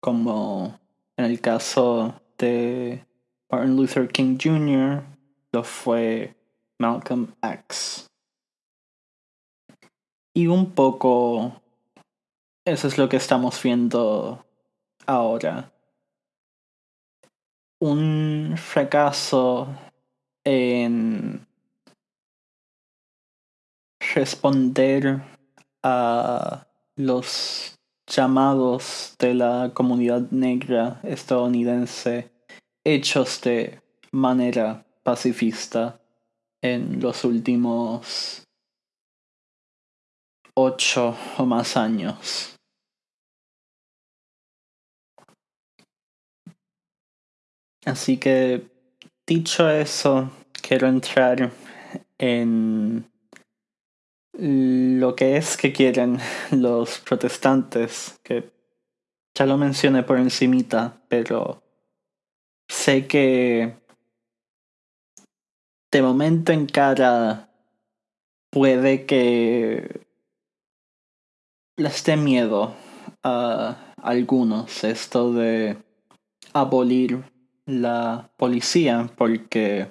como 0.00 0.78
en 1.16 1.24
el 1.24 1.40
caso 1.40 2.20
de 2.36 3.04
Martin 3.50 3.76
Luther 3.76 4.08
King 4.08 4.36
Jr. 4.42 5.04
lo 5.52 5.62
fue 5.62 6.34
Malcolm 6.78 7.32
X. 7.42 8.06
Y 10.34 10.48
un 10.48 10.72
poco 10.72 11.62
eso 12.64 12.88
es 12.88 12.98
lo 12.98 13.08
que 13.08 13.16
estamos 13.16 13.62
viendo 13.62 14.44
ahora. 15.06 15.72
Un 17.84 18.54
fracaso 18.56 19.66
en 20.44 21.44
responder 24.14 25.20
a 25.82 26.68
los 26.94 27.76
llamados 28.06 29.16
de 29.18 29.34
la 29.34 29.72
comunidad 29.74 30.30
negra 30.30 31.00
estadounidense 31.02 32.30
hechos 32.84 33.40
de 33.40 33.80
manera 34.12 34.86
pacifista 35.02 36.00
en 36.60 37.00
los 37.00 37.24
últimos 37.24 38.44
ocho 40.54 41.16
o 41.36 41.46
más 41.46 41.76
años. 41.76 42.51
Así 47.84 48.18
que, 48.18 48.70
dicho 49.26 49.68
eso, 49.68 50.30
quiero 50.52 50.86
entrar 50.86 51.50
en 52.18 53.10
lo 54.38 55.14
que 55.16 55.36
es 55.36 55.56
que 55.56 55.72
quieren 55.72 56.18
los 56.52 57.00
protestantes, 57.00 58.20
que 58.22 58.52
ya 59.34 59.46
lo 59.46 59.58
mencioné 59.58 60.04
por 60.04 60.18
encimita, 60.18 61.02
pero 61.08 61.62
sé 62.68 63.06
que 63.06 63.76
de 65.90 66.02
momento 66.02 66.52
en 66.52 66.66
cara 66.66 67.50
puede 68.50 69.06
que 69.06 70.06
les 71.76 72.04
dé 72.04 72.16
miedo 72.16 72.74
a 73.22 73.92
algunos 73.96 74.84
esto 74.84 75.32
de 75.32 75.76
abolir 76.52 77.31
la 77.66 78.30
policía 78.36 79.10
porque 79.16 79.90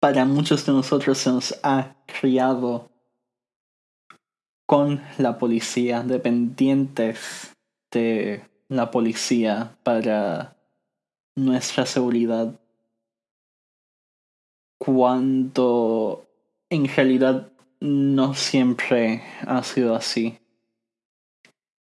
para 0.00 0.24
muchos 0.24 0.66
de 0.66 0.72
nosotros 0.72 1.18
se 1.18 1.30
nos 1.30 1.58
ha 1.62 1.94
criado 2.06 2.90
con 4.66 5.02
la 5.18 5.38
policía, 5.38 6.02
dependientes 6.02 7.54
de 7.90 8.42
la 8.68 8.90
policía 8.90 9.76
para 9.82 10.56
nuestra 11.36 11.86
seguridad, 11.86 12.58
cuando 14.78 16.26
en 16.70 16.88
realidad 16.88 17.52
no 17.80 18.34
siempre 18.34 19.22
ha 19.46 19.62
sido 19.62 19.94
así. 19.94 20.38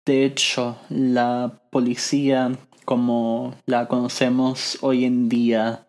De 0.06 0.24
hecho, 0.24 0.80
la 0.90 1.62
policía 1.70 2.58
como 2.88 3.54
la 3.66 3.90
conocemos 3.90 4.78
hoy 4.80 5.04
en 5.04 5.28
día 5.28 5.86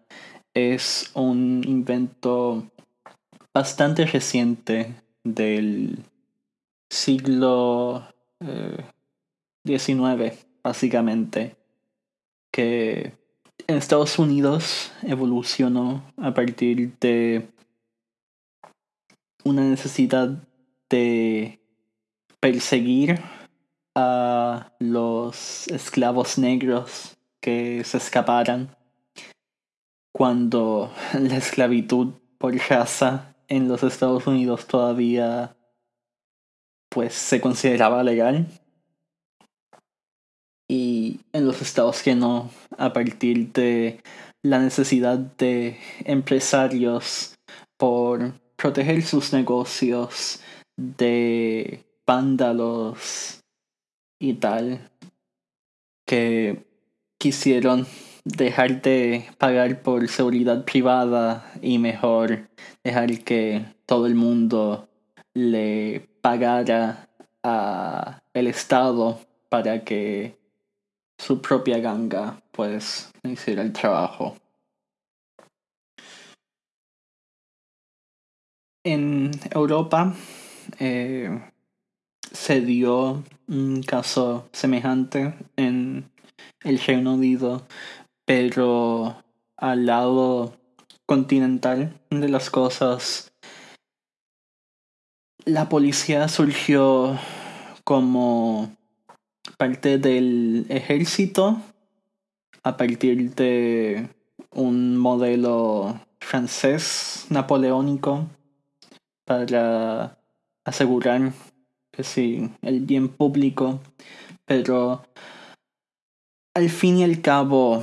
es 0.52 1.12
un 1.14 1.62
invento 1.64 2.68
bastante 3.54 4.04
reciente 4.04 4.96
del 5.22 6.00
siglo 6.90 8.04
XIX, 9.64 10.20
eh, 10.20 10.38
básicamente, 10.60 11.54
que 12.50 13.12
en 13.68 13.76
Estados 13.76 14.18
Unidos 14.18 14.90
evolucionó 15.02 16.02
a 16.16 16.34
partir 16.34 16.98
de 16.98 17.46
una 19.44 19.62
necesidad 19.62 20.30
de 20.90 21.60
perseguir 22.40 23.20
a 24.00 24.72
los 24.78 25.66
esclavos 25.66 26.38
negros 26.38 27.16
que 27.40 27.82
se 27.82 27.96
escaparan 27.96 28.76
cuando 30.12 30.92
la 31.14 31.36
esclavitud 31.36 32.14
por 32.38 32.54
raza 32.54 33.34
en 33.48 33.66
los 33.66 33.82
Estados 33.82 34.28
Unidos 34.28 34.68
todavía 34.68 35.56
pues 36.88 37.12
se 37.12 37.40
consideraba 37.40 38.04
legal 38.04 38.46
y 40.70 41.20
en 41.32 41.44
los 41.44 41.60
estados 41.60 42.00
que 42.04 42.14
no 42.14 42.50
a 42.76 42.92
partir 42.92 43.52
de 43.52 44.00
la 44.44 44.60
necesidad 44.60 45.18
de 45.18 45.76
empresarios 46.04 47.34
por 47.76 48.32
proteger 48.54 49.02
sus 49.02 49.32
negocios 49.32 50.40
de 50.76 51.84
vándalos 52.06 53.37
y 54.18 54.34
tal 54.34 54.90
que 56.06 56.64
quisieron 57.18 57.86
dejar 58.24 58.82
de 58.82 59.26
pagar 59.38 59.82
por 59.82 60.08
seguridad 60.08 60.64
privada 60.64 61.52
y 61.62 61.78
mejor 61.78 62.48
dejar 62.84 63.22
que 63.24 63.64
todo 63.86 64.06
el 64.06 64.14
mundo 64.14 64.88
le 65.34 66.08
pagara 66.20 67.08
a 67.42 68.22
el 68.34 68.46
estado 68.46 69.20
para 69.48 69.84
que 69.84 70.36
su 71.18 71.40
propia 71.40 71.78
ganga 71.78 72.40
pues 72.52 73.10
hiciera 73.24 73.62
el 73.62 73.72
trabajo. 73.72 74.36
En 78.84 79.30
Europa 79.50 80.14
eh, 80.78 81.40
se 82.32 82.60
dio 82.60 83.22
un 83.48 83.82
caso 83.82 84.48
semejante 84.52 85.34
en 85.56 86.10
el 86.64 86.78
Reino 86.78 87.14
Unido, 87.14 87.66
pero 88.24 89.22
al 89.56 89.86
lado 89.86 90.56
continental 91.06 91.98
de 92.10 92.28
las 92.28 92.50
cosas, 92.50 93.32
la 95.44 95.68
policía 95.68 96.28
surgió 96.28 97.18
como 97.84 98.76
parte 99.56 99.98
del 99.98 100.66
ejército 100.68 101.60
a 102.62 102.76
partir 102.76 103.34
de 103.34 104.08
un 104.50 104.96
modelo 104.96 105.98
francés 106.20 107.26
napoleónico 107.30 108.28
para 109.24 110.18
asegurar 110.64 111.32
que 111.98 112.04
sí, 112.04 112.48
el 112.62 112.78
bien 112.78 113.08
público, 113.08 113.80
pero 114.44 115.02
al 116.54 116.70
fin 116.70 116.98
y 116.98 117.02
al 117.02 117.20
cabo 117.20 117.82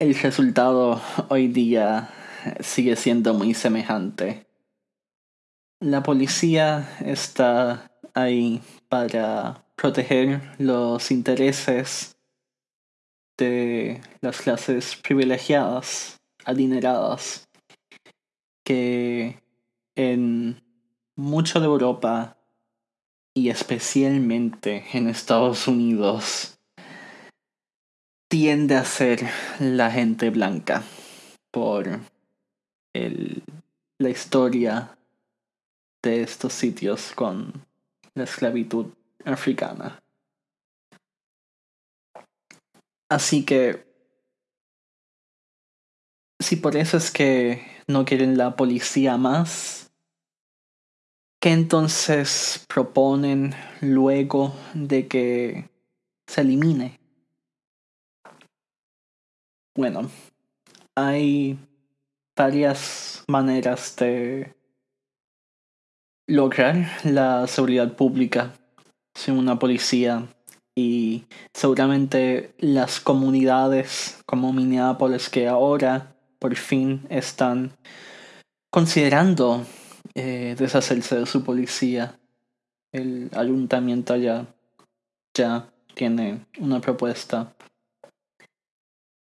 el 0.00 0.16
resultado 0.16 1.00
hoy 1.28 1.46
día 1.46 2.10
sigue 2.58 2.96
siendo 2.96 3.34
muy 3.34 3.54
semejante. 3.54 4.48
La 5.78 6.02
policía 6.02 6.96
está 7.06 7.92
ahí 8.14 8.60
para 8.88 9.64
proteger 9.76 10.56
los 10.58 11.12
intereses 11.12 12.16
de 13.38 14.00
las 14.22 14.40
clases 14.40 14.96
privilegiadas, 14.96 16.20
adineradas, 16.44 17.48
que 18.64 19.40
en 19.94 20.63
mucho 21.16 21.60
de 21.60 21.66
Europa 21.66 22.36
y 23.34 23.48
especialmente 23.50 24.84
en 24.92 25.08
Estados 25.08 25.66
Unidos 25.68 26.58
tiende 28.28 28.76
a 28.76 28.84
ser 28.84 29.28
la 29.60 29.90
gente 29.90 30.30
blanca 30.30 30.82
por 31.50 32.00
el, 32.94 33.42
la 33.98 34.10
historia 34.10 34.96
de 36.02 36.22
estos 36.22 36.52
sitios 36.52 37.12
con 37.14 37.52
la 38.14 38.24
esclavitud 38.24 38.86
africana. 39.24 40.00
Así 43.08 43.44
que, 43.44 43.86
si 46.40 46.56
por 46.56 46.76
eso 46.76 46.96
es 46.96 47.10
que 47.10 47.64
no 47.86 48.04
quieren 48.04 48.36
la 48.36 48.56
policía 48.56 49.16
más, 49.16 49.83
¿qué 51.44 51.52
entonces 51.52 52.64
proponen 52.68 53.54
luego 53.82 54.54
de 54.72 55.08
que 55.08 55.68
se 56.26 56.40
elimine? 56.40 56.98
Bueno, 59.76 60.08
hay 60.96 61.58
varias 62.34 63.24
maneras 63.28 63.94
de 63.96 64.54
lograr 66.26 66.76
la 67.04 67.46
seguridad 67.46 67.94
pública 67.94 68.54
sin 69.14 69.36
una 69.36 69.58
policía 69.58 70.26
y 70.74 71.26
seguramente 71.52 72.54
las 72.58 73.00
comunidades 73.00 74.18
como 74.24 74.54
Minneapolis 74.54 75.28
que 75.28 75.46
ahora 75.46 76.16
por 76.38 76.56
fin 76.56 77.06
están 77.10 77.76
considerando 78.70 79.66
eh, 80.14 80.54
deshacerse 80.58 81.16
de 81.18 81.26
su 81.26 81.42
policía. 81.44 82.18
El 82.92 83.30
ayuntamiento 83.34 84.16
ya, 84.16 84.46
ya 85.36 85.72
tiene 85.94 86.46
una 86.58 86.80
propuesta. 86.80 87.54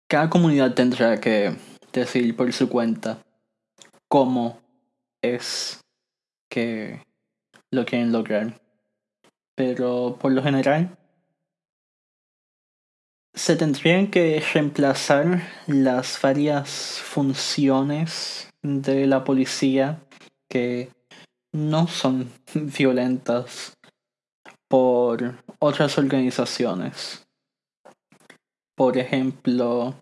Cada 0.09 0.29
comunidad 0.29 0.73
tendrá 0.73 1.19
que 1.19 1.53
decidir 1.91 2.35
por 2.35 2.51
su 2.53 2.69
cuenta 2.69 3.19
cómo 4.07 4.61
es 5.21 5.81
que 6.49 7.03
lo 7.71 7.85
quieren 7.85 8.11
lograr. 8.11 8.61
Pero 9.55 10.17
por 10.19 10.31
lo 10.31 10.41
general 10.41 10.97
se 13.33 13.55
tendrían 13.55 14.07
que 14.09 14.41
reemplazar 14.53 15.43
las 15.67 16.19
varias 16.21 16.99
funciones 17.03 18.49
de 18.63 19.05
la 19.05 19.23
policía 19.23 20.01
que 20.49 20.89
no 21.53 21.87
son 21.87 22.31
violentas 22.53 23.77
por 24.67 25.35
otras 25.59 25.97
organizaciones. 25.97 27.25
Por 28.75 28.97
ejemplo, 28.97 29.95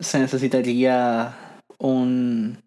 se 0.00 0.18
necesitaría 0.18 1.60
un 1.78 2.62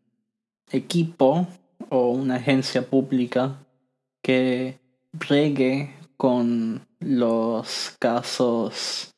equipo 0.72 1.48
o 1.90 2.12
una 2.12 2.36
agencia 2.36 2.88
pública 2.88 3.66
que 4.22 4.80
bregue 5.12 5.96
con 6.18 6.86
los 7.00 7.96
casos 8.00 9.12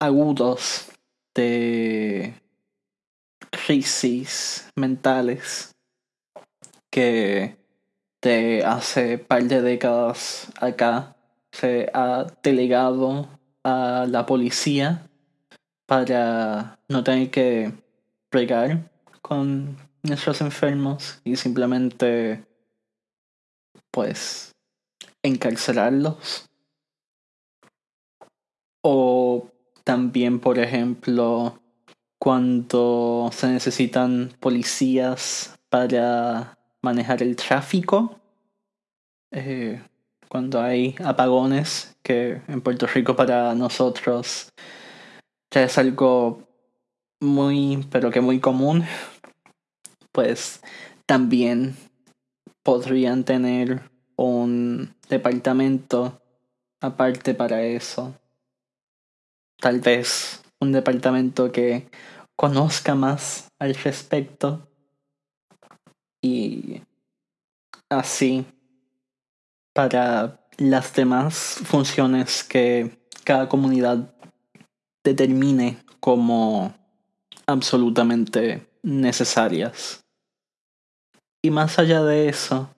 agudos 0.00 0.88
de 1.34 2.34
crisis 3.68 4.66
mentales 4.76 5.76
que 6.90 7.58
de 8.22 8.64
hace 8.64 9.18
par 9.18 9.44
de 9.44 9.60
décadas 9.60 10.50
acá 10.58 11.14
se 11.52 11.90
ha 11.92 12.26
delegado 12.42 13.28
a 13.64 14.06
la 14.08 14.24
policía 14.24 15.06
para 15.84 16.78
no 16.88 17.04
tener 17.04 17.30
que 17.30 17.74
bregar 18.30 18.90
con 19.20 19.76
nuestros 20.02 20.40
enfermos 20.40 21.20
y 21.24 21.36
simplemente 21.36 22.46
pues 23.90 24.52
encarcelarlos. 25.22 26.46
O 28.82 29.50
también, 29.84 30.40
por 30.40 30.58
ejemplo, 30.58 31.60
cuando 32.18 33.30
se 33.32 33.48
necesitan 33.48 34.32
policías 34.40 35.58
para 35.68 36.58
manejar 36.82 37.22
el 37.22 37.36
tráfico, 37.36 38.18
eh, 39.30 39.82
cuando 40.28 40.60
hay 40.60 40.94
apagones, 41.04 41.96
que 42.02 42.40
en 42.48 42.60
Puerto 42.60 42.86
Rico 42.86 43.14
para 43.16 43.54
nosotros 43.54 44.52
ya 45.50 45.62
es 45.62 45.78
algo 45.78 46.42
muy, 47.20 47.86
pero 47.90 48.10
que 48.10 48.20
muy 48.20 48.40
común, 48.40 48.84
pues 50.12 50.60
también 51.06 51.76
podrían 52.62 53.24
tener 53.24 53.82
un 54.16 54.94
departamento 55.08 56.20
aparte 56.80 57.34
para 57.34 57.62
eso. 57.62 58.14
Tal 59.60 59.80
vez 59.80 60.42
un 60.60 60.72
departamento 60.72 61.52
que 61.52 61.88
conozca 62.36 62.94
más 62.94 63.48
al 63.58 63.74
respecto 63.74 64.68
y 66.22 66.82
así 67.90 68.44
para 69.74 70.46
las 70.56 70.94
demás 70.94 71.60
funciones 71.64 72.42
que 72.44 72.98
cada 73.24 73.48
comunidad 73.48 74.14
determine 75.04 75.78
como 76.00 76.74
absolutamente 77.46 78.68
necesarias. 78.82 80.04
Y 81.42 81.50
más 81.50 81.78
allá 81.78 82.02
de 82.02 82.28
eso, 82.28 82.68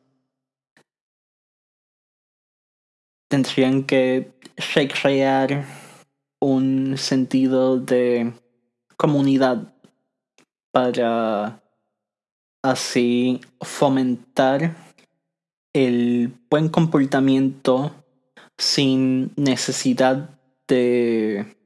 tendrían 3.29 3.85
que 3.85 4.38
recrear 4.75 5.64
sentido 7.01 7.79
de 7.79 8.33
comunidad 8.97 9.75
para 10.73 11.63
así 12.63 13.41
fomentar 13.61 14.77
el 15.73 16.33
buen 16.51 16.69
comportamiento 16.69 17.93
sin 18.59 19.33
necesidad 19.37 20.39
de 20.69 21.57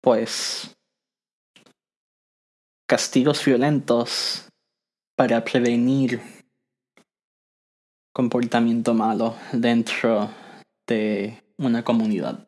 pues 0.00 0.74
castigos 2.88 3.44
violentos 3.44 4.48
para 5.16 5.44
prevenir 5.44 6.20
comportamiento 8.12 8.94
malo 8.94 9.36
dentro 9.52 10.30
de 10.86 11.42
una 11.58 11.84
comunidad. 11.84 12.46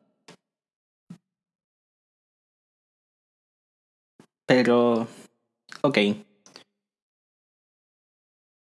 Pero, 4.46 5.08
ok. 5.82 5.98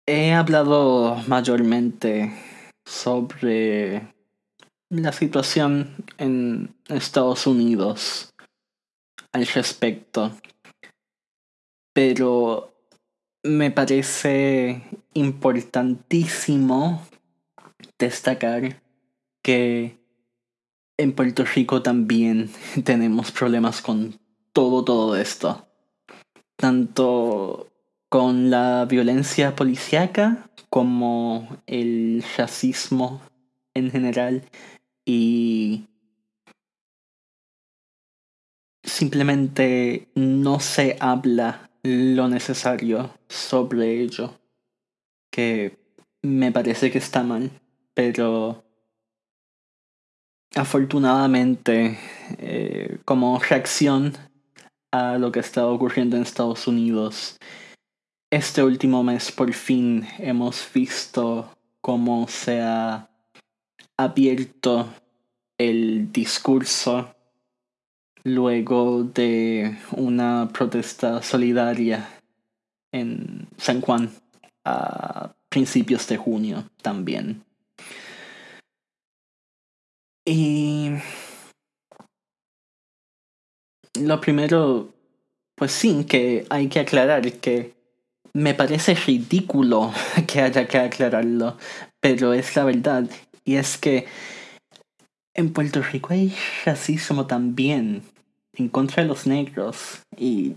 He 0.08 0.34
hablado 0.34 1.16
mayormente 1.28 2.34
sobre 2.86 4.14
la 4.90 5.14
situación 5.14 5.96
en 6.18 6.76
Estados 6.90 7.48
Unidos 7.48 8.34
al 9.32 9.48
respecto. 9.48 10.32
Pero 11.94 12.74
me 13.44 13.72
parece 13.72 14.84
importantísimo 15.14 17.08
destacar 17.98 18.82
que 19.44 19.98
en 20.98 21.14
Puerto 21.14 21.46
Rico 21.46 21.82
también 21.82 22.50
tenemos 22.84 23.32
problemas 23.32 23.82
con 23.82 24.20
todo, 24.54 24.84
todo 24.84 25.16
esto. 25.16 25.68
Tanto 26.56 27.68
con 28.10 28.50
la 28.50 28.86
violencia 28.86 29.56
policíaca 29.56 30.50
como 30.70 31.48
el 31.66 32.24
racismo 32.38 33.22
en 33.74 33.90
general 33.90 34.44
y 35.06 35.86
simplemente 38.84 40.10
no 40.16 40.60
se 40.60 40.98
habla 41.00 41.70
lo 41.84 42.28
necesario 42.28 43.14
sobre 43.28 44.02
ello, 44.02 44.40
que 45.32 45.80
me 46.22 46.52
parece 46.52 46.92
que 46.92 46.98
está 46.98 47.24
mal, 47.24 47.50
pero 47.94 48.64
afortunadamente 50.54 51.98
eh, 52.38 53.00
como 53.06 53.40
reacción 53.40 54.14
a 54.92 55.18
lo 55.18 55.32
que 55.32 55.40
está 55.40 55.66
ocurriendo 55.68 56.16
en 56.16 56.24
Estados 56.24 56.68
Unidos, 56.68 57.38
este 58.32 58.64
último 58.64 59.04
mes 59.04 59.32
por 59.32 59.52
fin 59.54 60.08
hemos 60.18 60.68
visto 60.74 61.52
cómo 61.82 62.28
se 62.28 62.62
ha 62.62 63.10
abierto 63.98 64.88
el 65.58 66.12
discurso 66.12 67.16
luego 68.24 69.04
de 69.04 69.78
una 69.92 70.50
protesta 70.54 71.22
solidaria 71.22 72.10
en 72.92 73.48
San 73.58 73.82
Juan 73.82 74.12
a 74.66 75.34
principios 75.50 76.08
de 76.08 76.18
junio 76.18 76.70
también. 76.82 77.44
Y 80.26 80.92
lo 84.00 84.22
primero, 84.22 84.94
pues 85.56 85.72
sí, 85.72 86.06
que 86.06 86.46
hay 86.50 86.68
que 86.68 86.80
aclarar 86.80 87.32
que 87.34 87.74
me 88.34 88.54
parece 88.54 88.96
ridículo 88.96 89.94
que 90.28 90.42
haya 90.42 90.68
que 90.68 90.78
aclararlo, 90.78 91.58
pero 92.00 92.34
es 92.34 92.56
la 92.56 92.64
verdad. 92.64 93.10
Y 93.44 93.56
es 93.56 93.78
que 93.78 94.06
en 95.34 95.54
Puerto 95.54 95.82
Rico 95.82 96.14
hay 96.14 96.36
racismo 96.66 97.26
también 97.26 98.04
en 98.54 98.70
contra 98.70 99.04
de 99.04 99.10
los 99.10 99.28
negros 99.28 100.02
y 100.18 100.56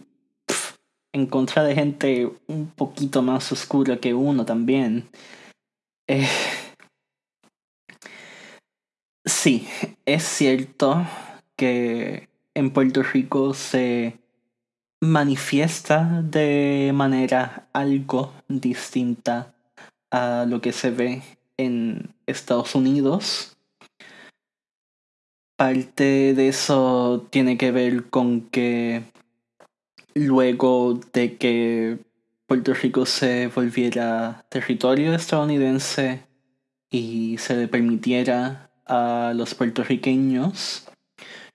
en 1.12 1.26
contra 1.26 1.62
de 1.62 1.74
gente 1.74 2.30
un 2.48 2.66
poquito 2.66 3.22
más 3.22 3.52
oscura 3.52 3.98
que 3.98 4.14
uno 4.14 4.44
también. 4.44 5.08
Eh, 6.08 6.28
sí, 9.24 9.68
es 10.04 10.24
cierto 10.24 11.06
que 11.56 12.28
en 12.54 12.70
Puerto 12.70 13.02
Rico 13.02 13.52
se 13.52 14.18
manifiesta 15.00 16.22
de 16.22 16.92
manera 16.94 17.68
algo 17.72 18.32
distinta 18.48 19.54
a 20.10 20.46
lo 20.48 20.60
que 20.60 20.72
se 20.72 20.90
ve 20.90 21.22
en 21.56 22.14
Estados 22.26 22.74
Unidos. 22.74 23.56
Parte 25.56 26.34
de 26.34 26.48
eso 26.48 27.26
tiene 27.30 27.58
que 27.58 27.70
ver 27.70 28.04
con 28.10 28.42
que 28.42 29.02
luego 30.14 31.00
de 31.12 31.36
que 31.36 31.98
Puerto 32.46 32.74
Rico 32.74 33.06
se 33.06 33.48
volviera 33.48 34.44
territorio 34.48 35.14
estadounidense 35.14 36.22
y 36.90 37.36
se 37.38 37.56
le 37.56 37.68
permitiera 37.68 38.70
a 38.86 39.32
los 39.34 39.54
puertorriqueños 39.54 40.86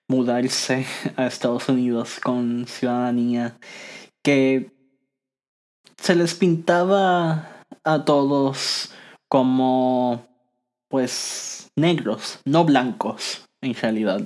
mudarse 0.10 0.86
a 1.16 1.28
Estados 1.28 1.70
Unidos 1.70 2.20
con 2.20 2.66
ciudadanía, 2.68 3.58
que 4.24 4.72
se 5.98 6.16
les 6.16 6.34
pintaba 6.34 7.64
a 7.84 8.04
todos 8.04 8.92
como 9.30 10.28
pues 10.90 11.70
negros, 11.76 12.40
no 12.44 12.66
blancos 12.66 13.46
en 13.62 13.76
realidad. 13.76 14.22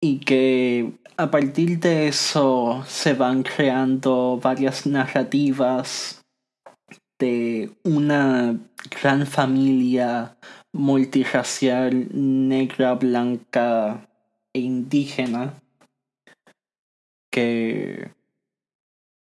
Y 0.00 0.20
que 0.20 0.92
a 1.16 1.30
partir 1.30 1.80
de 1.80 2.08
eso 2.08 2.84
se 2.86 3.14
van 3.14 3.42
creando 3.42 4.38
varias 4.40 4.86
narrativas 4.86 6.22
de 7.18 7.72
una 7.82 8.56
gran 9.02 9.26
familia 9.26 10.36
multirracial 10.72 12.08
negra, 12.12 12.94
blanca 12.94 14.07
indígena 14.58 15.54
que 17.30 18.10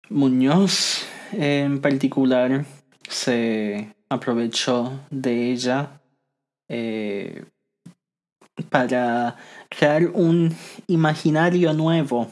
Muñoz 0.09 1.05
en 1.31 1.81
particular 1.81 2.65
se 3.09 3.93
aprovechó 4.09 4.99
de 5.09 5.51
ella 5.51 6.01
eh, 6.69 7.45
para 8.69 9.35
crear 9.69 10.07
un 10.13 10.55
imaginario 10.87 11.73
nuevo 11.73 12.31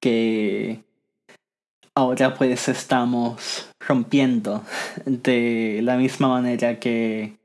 que 0.00 0.82
ahora 1.94 2.34
pues 2.34 2.68
estamos 2.68 3.68
rompiendo 3.80 4.64
de 5.04 5.80
la 5.82 5.96
misma 5.96 6.28
manera 6.28 6.78
que 6.78 7.36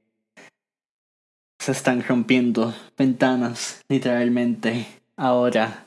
se 1.68 1.74
están 1.74 2.02
rompiendo 2.02 2.74
ventanas 2.98 3.82
literalmente 3.90 4.88
ahora. 5.18 5.86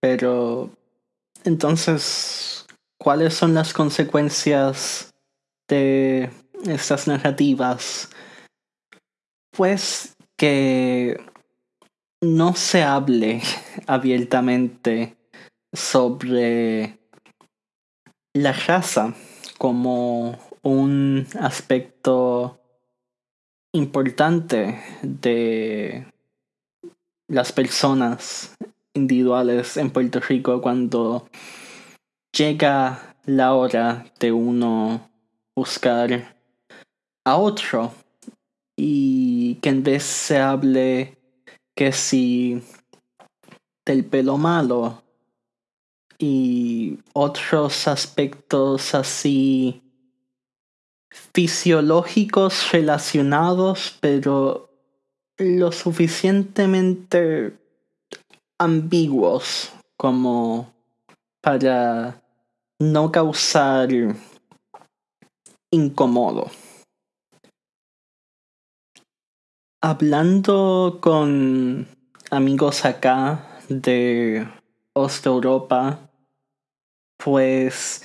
Pero 0.00 0.72
entonces, 1.44 2.66
¿cuáles 2.98 3.34
son 3.34 3.54
las 3.54 3.72
consecuencias 3.72 5.14
de 5.68 6.32
estas 6.66 7.06
narrativas, 7.06 8.10
pues 9.52 10.16
que 10.36 11.16
no 12.20 12.56
se 12.56 12.82
hable 12.82 13.40
abiertamente 13.86 15.16
sobre 15.72 16.98
la 18.34 18.52
raza 18.52 19.14
como 19.58 20.47
un 20.68 21.26
aspecto 21.40 22.60
importante 23.72 24.78
de 25.02 26.06
las 27.26 27.52
personas 27.52 28.54
individuales 28.94 29.76
en 29.76 29.90
Puerto 29.90 30.20
Rico 30.20 30.60
cuando 30.60 31.28
llega 32.36 33.16
la 33.24 33.54
hora 33.54 34.04
de 34.20 34.32
uno 34.32 35.10
buscar 35.56 36.36
a 37.24 37.36
otro 37.36 37.92
y 38.76 39.56
que 39.56 39.70
en 39.70 39.82
vez 39.82 40.02
se 40.02 40.38
hable 40.38 41.16
que 41.74 41.92
si 41.92 42.62
del 43.86 44.04
pelo 44.04 44.36
malo 44.36 45.02
y 46.18 46.98
otros 47.14 47.88
aspectos 47.88 48.94
así 48.94 49.82
fisiológicos 51.32 52.72
relacionados 52.72 53.96
pero 54.00 54.68
lo 55.38 55.72
suficientemente 55.72 57.56
ambiguos 58.58 59.72
como 59.96 60.72
para 61.40 62.20
no 62.80 63.12
causar 63.12 63.88
incómodo. 65.70 66.50
Hablando 69.80 70.98
con 71.00 71.86
amigos 72.30 72.84
acá 72.84 73.60
de 73.68 74.46
Osteuropa, 74.92 76.10
pues 77.16 78.02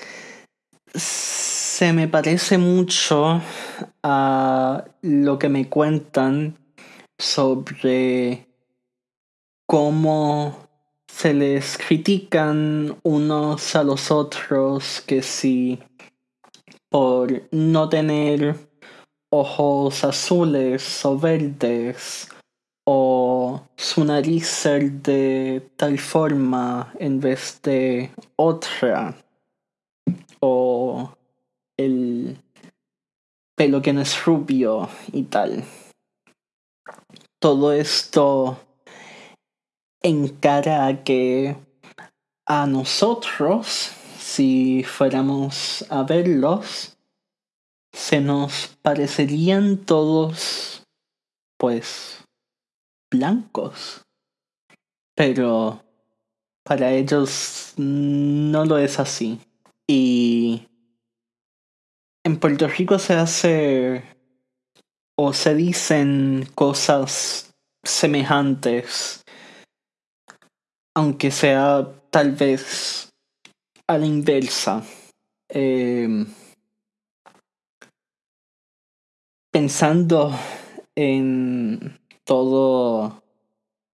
me 1.92 2.08
parece 2.08 2.58
mucho 2.58 3.42
a 4.04 4.86
lo 5.02 5.38
que 5.38 5.50
me 5.50 5.68
cuentan 5.68 6.58
sobre 7.18 8.48
cómo 9.66 10.70
se 11.08 11.34
les 11.34 11.78
critican 11.78 12.98
unos 13.04 13.76
a 13.76 13.84
los 13.84 14.12
otros 14.12 15.02
que 15.02 15.22
si 15.22 15.80
por 16.90 17.44
no 17.52 17.90
tener 17.90 18.56
ojos 19.30 20.04
azules 20.04 21.04
o 21.06 21.18
verdes 21.18 22.30
o 22.86 23.62
su 23.76 24.06
nariz 24.06 24.48
ser 24.48 24.92
de 24.92 25.70
tal 25.76 25.98
forma 25.98 26.94
en 27.00 27.20
vez 27.20 27.60
de 27.64 28.12
otra 28.36 29.16
o 30.40 31.10
el 31.78 32.38
pelo 33.56 33.82
que 33.82 33.94
no 33.94 34.02
es 34.02 34.26
rubio 34.26 34.90
y 35.12 35.24
tal. 35.24 35.64
Todo 37.40 37.74
esto 37.74 38.60
encara 40.02 40.88
a 40.88 41.04
que 41.04 41.56
a 42.46 42.68
nosotros, 42.68 43.92
si 44.18 44.84
fuéramos 44.84 45.86
a 45.90 46.04
verlos, 46.04 46.98
se 47.94 48.22
nos 48.22 48.68
parecerían 48.82 49.78
todos, 49.78 50.84
pues, 51.58 52.26
blancos. 53.12 54.04
Pero 55.16 55.84
para 56.64 56.92
ellos 56.92 57.74
no 57.78 58.66
lo 58.66 58.78
es 58.78 59.00
así. 59.00 59.40
Y 59.88 60.68
en 62.26 62.40
Puerto 62.40 62.68
Rico 62.68 63.00
se 63.00 63.14
hace 63.16 64.04
o 65.18 65.34
se 65.34 65.56
dicen 65.56 66.48
cosas 66.56 67.54
semejantes, 67.84 69.24
aunque 70.96 71.32
sea 71.32 71.92
tal 72.10 72.32
vez 72.32 73.10
a 73.88 73.98
la 73.98 74.06
inversa. 74.06 74.84
Em, 75.50 76.26
pensando 79.52 80.32
en 80.96 82.00
todo 82.24 83.22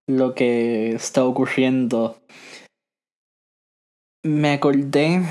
lo 0.07 0.35
que 0.35 0.91
está 0.91 1.25
ocurriendo, 1.25 2.21
me 4.23 4.53
acordé 4.53 5.23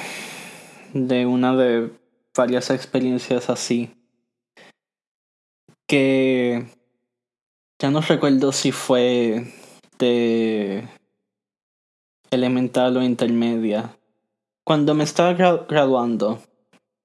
de 0.92 1.26
una 1.26 1.56
de 1.56 1.90
varias 2.38 2.70
experiencias 2.70 3.50
así. 3.50 3.90
Que 5.88 6.66
ya 7.80 7.90
no 7.90 8.00
recuerdo 8.00 8.52
si 8.52 8.70
fue 8.70 9.52
de 9.98 10.88
elemental 12.30 12.96
o 12.96 13.02
intermedia. 13.02 13.98
Cuando 14.64 14.94
me 14.94 15.02
estaba 15.02 15.32
graduando, 15.32 16.40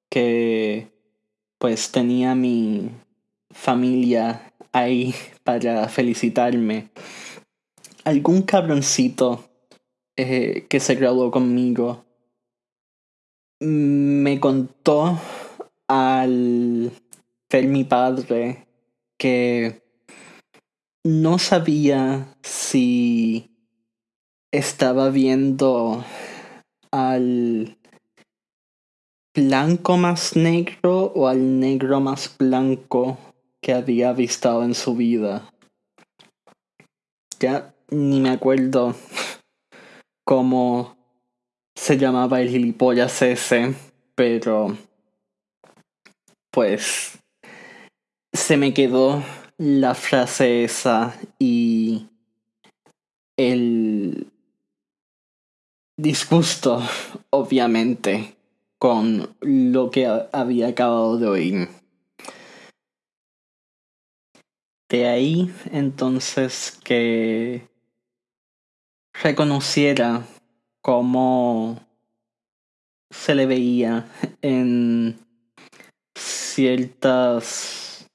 que 0.10 0.92
pues 1.58 1.92
tenía 1.92 2.36
mi 2.36 2.92
familia 3.50 4.54
ahí 4.72 5.16
para 5.44 5.90
felicitarme. 5.90 6.90
Algún 8.04 8.44
cabroncito 8.44 9.50
eh, 10.16 10.68
que 10.70 10.80
se 10.80 10.94
graduó 10.94 11.32
conmigo 11.32 12.06
me 13.64 14.40
contó 14.40 15.20
al 15.88 16.92
ver 17.50 17.68
mi 17.68 17.84
padre 17.84 18.68
que 19.18 19.82
no 21.04 21.40
sabía 21.40 22.36
si 22.42 23.52
estaba 24.52 25.10
viendo 25.10 26.04
al 26.92 27.78
blanco 29.34 29.98
más 29.98 30.36
negro 30.36 31.12
o 31.16 31.28
al 31.28 31.60
negro 31.60 32.00
más 32.00 32.36
blanco 32.38 33.18
que 33.62 33.74
había 33.74 34.14
visto 34.14 34.64
en 34.64 34.76
su 34.76 34.96
vida. 34.96 35.50
Ya 37.40 37.74
ni 37.90 38.20
me 38.20 38.30
acuerdo 38.30 38.96
cómo 40.26 41.03
se 41.84 41.98
llamaba 41.98 42.40
el 42.40 42.48
gilipollas 42.48 43.22
ese, 43.24 43.76
pero 44.16 44.78
pues 46.50 47.20
se 48.32 48.56
me 48.56 48.74
quedó 48.74 49.22
la 49.58 49.94
frase 49.94 50.64
esa 50.64 51.20
y 51.40 52.08
el 53.38 54.32
disgusto, 55.98 56.82
obviamente, 57.32 58.38
con 58.80 59.36
lo 59.42 59.92
que 59.92 60.08
había 60.32 60.70
acabado 60.70 61.18
de 61.18 61.28
oír. 61.28 61.68
De 64.90 65.10
ahí 65.10 65.54
entonces 65.74 66.80
que 66.86 67.68
reconociera 69.22 70.26
cómo 70.84 71.80
se 73.10 73.34
le 73.34 73.46
veía 73.46 74.06
en 74.42 75.18
ciertas 76.16 78.08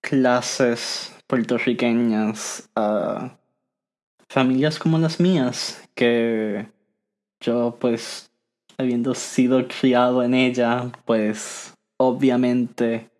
clases 0.00 1.14
puertorriqueñas 1.26 2.70
a 2.76 3.36
familias 4.30 4.78
como 4.78 4.98
las 4.98 5.20
mías, 5.20 5.82
que 5.94 6.68
yo 7.40 7.76
pues 7.80 8.30
habiendo 8.78 9.14
sido 9.14 9.66
criado 9.66 10.22
en 10.22 10.34
ella, 10.34 10.92
pues 11.04 11.74
obviamente 11.98 13.10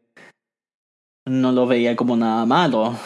no 1.26 1.50
lo 1.52 1.66
veía 1.66 1.96
como 1.96 2.16
nada 2.16 2.46
malo, 2.46 2.96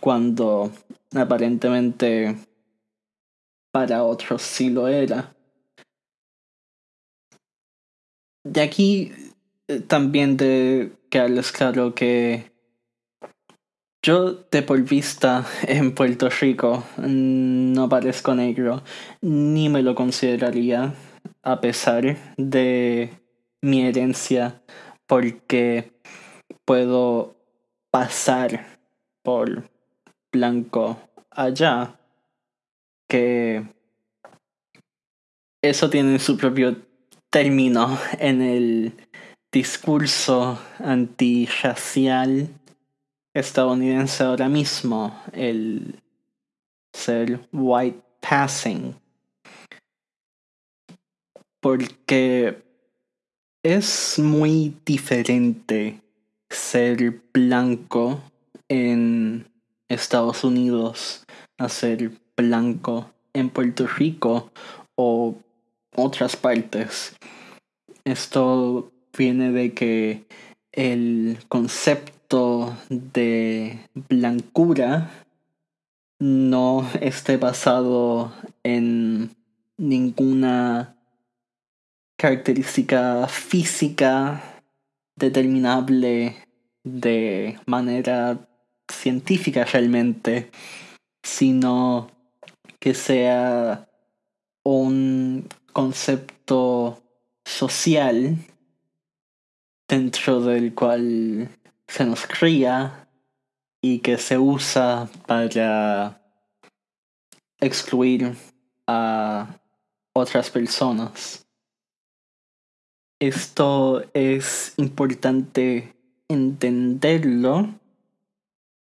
cuando 0.00 0.72
aparentemente 1.14 2.36
para 3.74 4.04
otros 4.04 4.40
sí 4.40 4.70
lo 4.70 4.86
era. 4.86 5.34
De 8.44 8.60
aquí 8.62 9.10
eh, 9.66 9.80
también 9.80 10.36
de 10.36 10.92
quedarles 11.10 11.50
claro 11.50 11.92
que 11.92 12.52
yo 14.00 14.34
de 14.52 14.62
por 14.62 14.80
vista 14.82 15.44
en 15.66 15.92
Puerto 15.92 16.28
Rico 16.28 16.84
no 16.98 17.88
parezco 17.88 18.36
negro, 18.36 18.84
ni 19.20 19.68
me 19.68 19.82
lo 19.82 19.96
consideraría 19.96 20.94
a 21.42 21.60
pesar 21.60 22.16
de 22.36 23.10
mi 23.60 23.82
herencia, 23.82 24.62
porque 25.08 26.00
puedo 26.64 27.34
pasar 27.90 28.78
por 29.24 29.68
blanco 30.30 30.96
allá 31.32 31.98
que 33.14 33.64
eso 35.62 35.88
tiene 35.88 36.18
su 36.18 36.36
propio 36.36 36.84
término 37.30 37.96
en 38.18 38.42
el 38.42 38.92
discurso 39.52 40.58
antirracial 40.80 42.48
estadounidense 43.32 44.24
ahora 44.24 44.48
mismo, 44.48 45.22
el 45.32 46.02
ser 46.92 47.38
white 47.52 48.02
passing. 48.20 48.96
Porque 51.60 52.64
es 53.62 54.18
muy 54.18 54.76
diferente 54.84 56.02
ser 56.50 57.22
blanco 57.32 58.20
en 58.68 59.46
Estados 59.88 60.42
Unidos 60.42 61.24
a 61.58 61.68
ser 61.68 62.23
blanco 62.36 63.10
en 63.32 63.50
Puerto 63.50 63.86
Rico 63.86 64.50
o 64.96 65.36
otras 65.94 66.36
partes. 66.36 67.16
Esto 68.04 68.92
viene 69.16 69.52
de 69.52 69.72
que 69.72 70.24
el 70.72 71.38
concepto 71.48 72.76
de 72.88 73.78
blancura 74.08 75.10
no 76.18 76.88
esté 77.00 77.36
basado 77.36 78.32
en 78.62 79.34
ninguna 79.76 80.96
característica 82.16 83.26
física 83.28 84.62
determinable 85.16 86.36
de 86.84 87.58
manera 87.66 88.48
científica 88.90 89.64
realmente, 89.64 90.50
sino 91.22 92.10
que 92.84 92.92
sea 92.92 93.88
un 94.62 95.48
concepto 95.72 97.02
social 97.42 98.36
dentro 99.88 100.42
del 100.42 100.74
cual 100.74 101.48
se 101.88 102.04
nos 102.04 102.26
cría 102.26 103.08
y 103.80 104.00
que 104.00 104.18
se 104.18 104.36
usa 104.36 105.08
para 105.26 106.20
excluir 107.58 108.36
a 108.86 109.58
otras 110.12 110.50
personas. 110.50 111.46
Esto 113.18 114.04
es 114.12 114.74
importante 114.76 115.96
entenderlo 116.28 117.80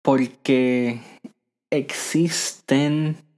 porque 0.02 1.02
existen 1.70 3.28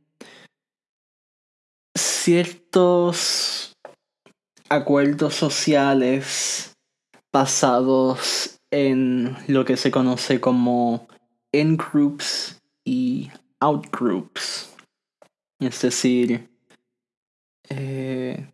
ciertos 1.96 3.76
acuerdos 4.70 5.36
sociales 5.36 6.76
basados 7.32 8.60
en 8.72 9.36
lo 9.48 9.66
que 9.66 9.78
se 9.78 9.92
conoce 9.92 10.40
como 10.40 11.08
in-groups 11.52 12.62
y 12.86 13.30
out-groups. 13.60 14.74
Es 15.60 15.82
decir, 15.82 16.50
eh, 17.70 18.50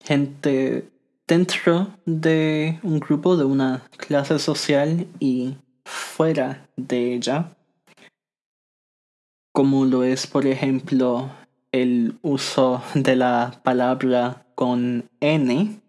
gente 0.00 0.88
dentro 1.26 1.96
de 2.06 2.78
un 2.82 3.00
grupo, 3.00 3.36
de 3.36 3.44
una 3.44 3.84
clase 3.96 4.38
social 4.38 5.06
y 5.18 5.56
fuera 5.84 6.68
de 6.76 7.14
ella, 7.14 7.56
como 9.52 9.84
lo 9.84 10.02
es, 10.02 10.26
por 10.26 10.46
ejemplo, 10.46 11.30
el 11.74 12.18
uso 12.22 12.84
de 12.94 13.16
la 13.16 13.60
palabra 13.64 14.46
con 14.54 15.10
N, 15.18 15.80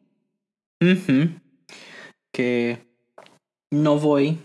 que 2.33 2.83
no 3.69 3.99
voy 3.99 4.39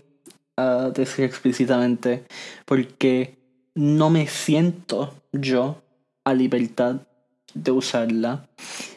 a 0.55 0.91
decir 0.93 1.25
explícitamente 1.25 2.25
porque 2.65 3.39
no 3.73 4.11
me 4.11 4.27
siento 4.27 5.15
yo 5.31 5.81
a 6.25 6.35
libertad 6.35 7.07
de 7.55 7.71
usarla. 7.71 8.47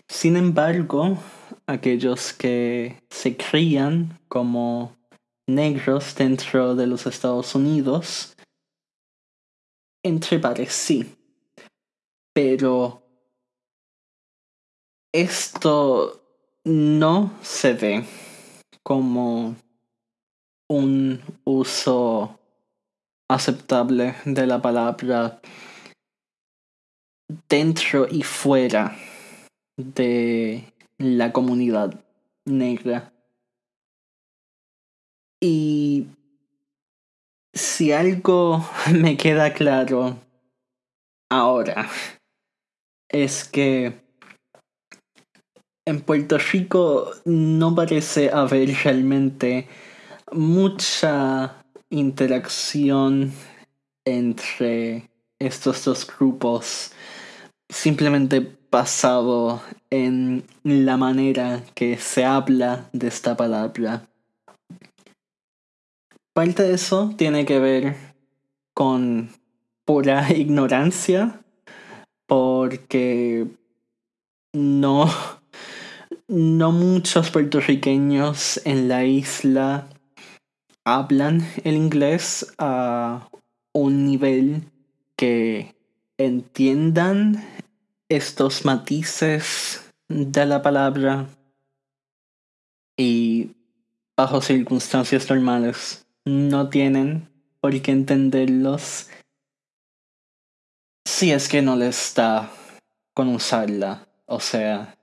Sin 0.07 0.37
embargo, 0.37 1.17
aquellos 1.67 2.35
que 2.35 3.01
se 3.09 3.39
crían 3.39 4.21
como 4.29 4.95
negros 5.47 6.15
dentro 6.15 6.75
de 6.75 6.87
los 6.89 7.07
Estados 7.07 7.55
Unidos, 7.55 8.37
entre 10.03 10.39
pares 10.39 10.75
sí. 10.75 11.07
Pero 12.35 13.01
esto 15.13 16.21
no 16.65 17.31
se 17.41 17.75
ve 17.75 18.05
como 18.83 19.55
un 20.69 21.23
uso 21.45 22.41
aceptable 23.31 24.17
de 24.25 24.47
la 24.49 24.61
palabra 24.61 25.41
dentro 27.49 28.09
y 28.11 28.25
fuera 28.25 28.97
de 29.77 30.73
la 30.99 31.33
comunidad 31.33 32.05
negra. 32.45 33.13
Y 35.41 36.09
si 37.53 37.93
algo 37.93 38.65
me 38.93 39.17
queda 39.17 39.53
claro 39.53 40.19
ahora 41.31 41.89
es 43.09 43.45
que 43.45 44.01
en 45.87 46.01
Puerto 46.01 46.39
Rico 46.39 47.11
no 47.25 47.75
parece 47.75 48.31
haber 48.31 48.75
realmente 48.85 49.69
mucha 50.33 51.63
interacción 51.91 53.33
entre 54.05 55.11
estos 55.39 55.85
dos 55.85 56.07
grupos 56.07 56.93
simplemente 57.69 58.57
basado 58.71 59.63
en 59.91 60.45
la 60.65 60.97
manera 60.97 61.63
que 61.75 61.97
se 61.99 62.25
habla 62.25 62.89
de 62.93 63.09
esta 63.09 63.37
palabra. 63.37 64.09
Parte 66.33 66.65
de 66.65 66.75
eso 66.75 67.15
tiene 67.17 67.45
que 67.45 67.61
ver 67.61 67.97
con 68.75 69.31
pura 69.85 70.33
ignorancia, 70.37 71.44
porque 72.27 73.47
no, 74.53 75.11
no 76.29 76.73
muchos 76.73 77.31
puertorriqueños 77.31 78.61
en 78.65 78.89
la 78.89 79.05
isla 79.05 79.89
hablan 80.85 81.47
el 81.65 81.75
inglés 81.75 82.55
a 82.59 83.29
un 83.73 84.07
nivel 84.07 84.63
que 85.17 85.75
entiendan 86.19 87.45
estos 88.09 88.65
matices 88.65 89.93
de 90.09 90.47
la 90.47 90.63
palabra 90.63 91.27
y 92.97 93.51
bajo 94.17 94.41
circunstancias 94.41 95.29
normales 95.29 96.07
no 96.25 96.69
tienen 96.69 97.29
por 97.61 97.81
qué 97.83 97.93
entenderlos 97.93 99.09
si 101.07 101.33
es 101.33 101.49
que 101.49 101.63
no 101.63 101.77
les 101.77 102.15
da 102.15 102.51
con 103.15 103.29
usarla. 103.29 104.09
O 104.27 104.41
sea, 104.41 104.97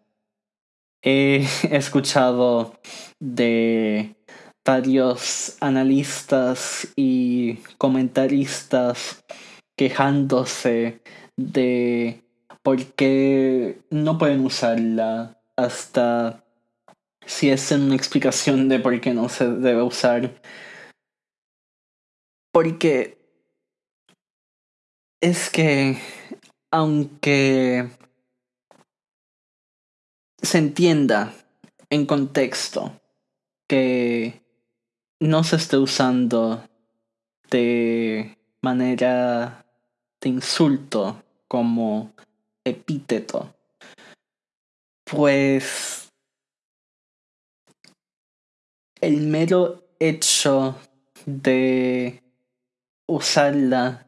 he 1.04 1.47
escuchado 1.72 2.80
de 3.20 4.16
varios 4.66 5.58
analistas 5.62 6.88
y 6.95 7.56
comentaristas 7.78 9.24
quejándose 9.78 11.02
de 11.38 12.22
por 12.62 12.86
qué 12.93 13.82
no 13.89 14.18
pueden 14.18 14.45
usarla 14.45 15.41
hasta 15.56 16.43
si 17.26 17.49
es 17.49 17.72
una 17.72 17.95
explicación 17.95 18.70
de 18.70 18.80
por 18.80 18.99
qué 19.02 19.14
no 19.14 19.30
se 19.30 19.47
debe 19.47 19.82
usar. 19.82 20.41
Porque 22.52 23.20
es 25.22 25.51
que 25.51 25.97
aunque 26.72 27.88
se 30.41 30.57
entienda 30.57 31.34
en 31.91 32.07
contexto 32.07 32.99
que 33.67 34.41
no 35.19 35.43
se 35.43 35.57
esté 35.57 35.78
usando 35.78 36.67
de 37.51 38.36
manera 38.63 39.63
de 40.19 40.30
insulto 40.30 41.24
como 41.47 42.13
epíteto, 42.63 43.53
pues 45.03 46.11
el 49.01 49.22
mero 49.22 49.84
hecho 49.99 50.76
de 51.26 52.24
usarla 53.07 54.07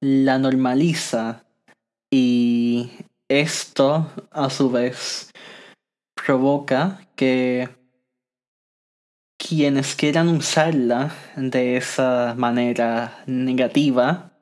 la 0.00 0.38
normaliza 0.38 1.44
y 2.10 2.90
esto 3.28 4.10
a 4.30 4.48
su 4.50 4.70
vez 4.70 5.30
provoca 6.14 7.06
que 7.16 7.68
quienes 9.36 9.94
quieran 9.94 10.28
usarla 10.28 11.14
de 11.36 11.76
esa 11.76 12.34
manera 12.36 13.22
negativa, 13.26 14.32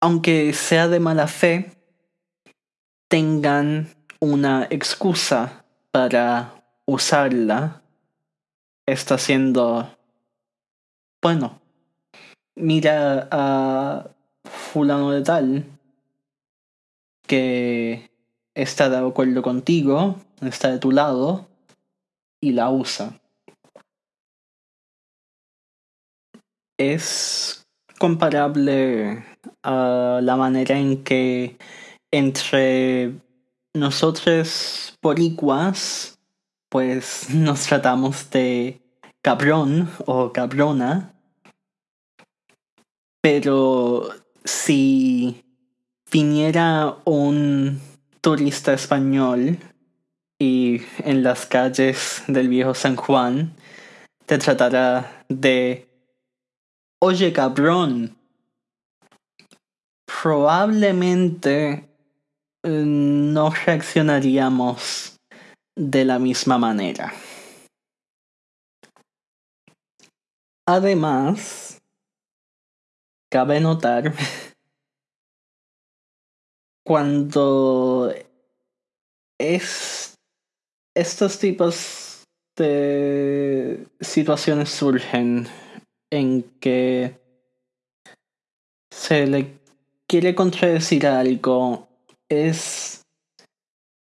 aunque 0.00 0.52
sea 0.54 0.88
de 0.88 1.00
mala 1.00 1.26
fe, 1.26 1.72
tengan 3.08 3.88
una 4.20 4.66
excusa 4.70 5.64
para 5.90 6.64
usarla, 6.86 7.82
está 8.86 9.18
siendo, 9.18 9.96
bueno, 11.22 11.60
mira 12.58 13.28
a 13.30 14.10
fulano 14.44 15.12
de 15.12 15.22
tal 15.22 15.64
que 17.26 18.10
está 18.54 18.88
de 18.88 18.96
acuerdo 18.96 19.42
contigo, 19.42 20.16
está 20.40 20.70
de 20.70 20.78
tu 20.78 20.90
lado 20.90 21.46
y 22.40 22.52
la 22.52 22.70
usa. 22.70 23.20
Es 26.78 27.66
comparable 27.98 29.24
a 29.62 30.20
la 30.22 30.36
manera 30.36 30.78
en 30.78 31.02
que 31.04 31.58
entre 32.10 33.12
nosotros 33.74 34.96
boricuas 35.02 36.18
pues 36.68 37.30
nos 37.30 37.66
tratamos 37.66 38.30
de 38.30 38.80
cabrón 39.22 39.90
o 40.06 40.32
cabrona 40.32 41.14
pero 43.20 44.08
si 44.44 45.44
viniera 46.10 46.96
un 47.04 47.80
turista 48.20 48.72
español 48.72 49.58
y 50.38 50.82
en 50.98 51.22
las 51.22 51.46
calles 51.46 52.22
del 52.26 52.48
viejo 52.48 52.74
San 52.74 52.96
Juan 52.96 53.54
te 54.26 54.38
tratara 54.38 55.24
de 55.28 55.88
oye 57.00 57.32
cabrón 57.32 58.16
probablemente 60.22 61.88
eh, 62.64 62.82
no 62.84 63.50
reaccionaríamos 63.50 65.16
de 65.76 66.04
la 66.04 66.18
misma 66.18 66.58
manera. 66.58 67.12
Además, 70.66 71.67
cabe 73.30 73.60
notar 73.60 74.12
cuando 76.84 78.12
es 79.38 80.14
estos 80.94 81.38
tipos 81.38 82.24
de 82.56 83.86
situaciones 84.00 84.70
surgen 84.70 85.46
en 86.10 86.42
que 86.60 87.20
se 88.90 89.26
le 89.26 89.58
quiere 90.08 90.34
contradecir 90.34 91.06
algo 91.06 91.86
es 92.28 93.02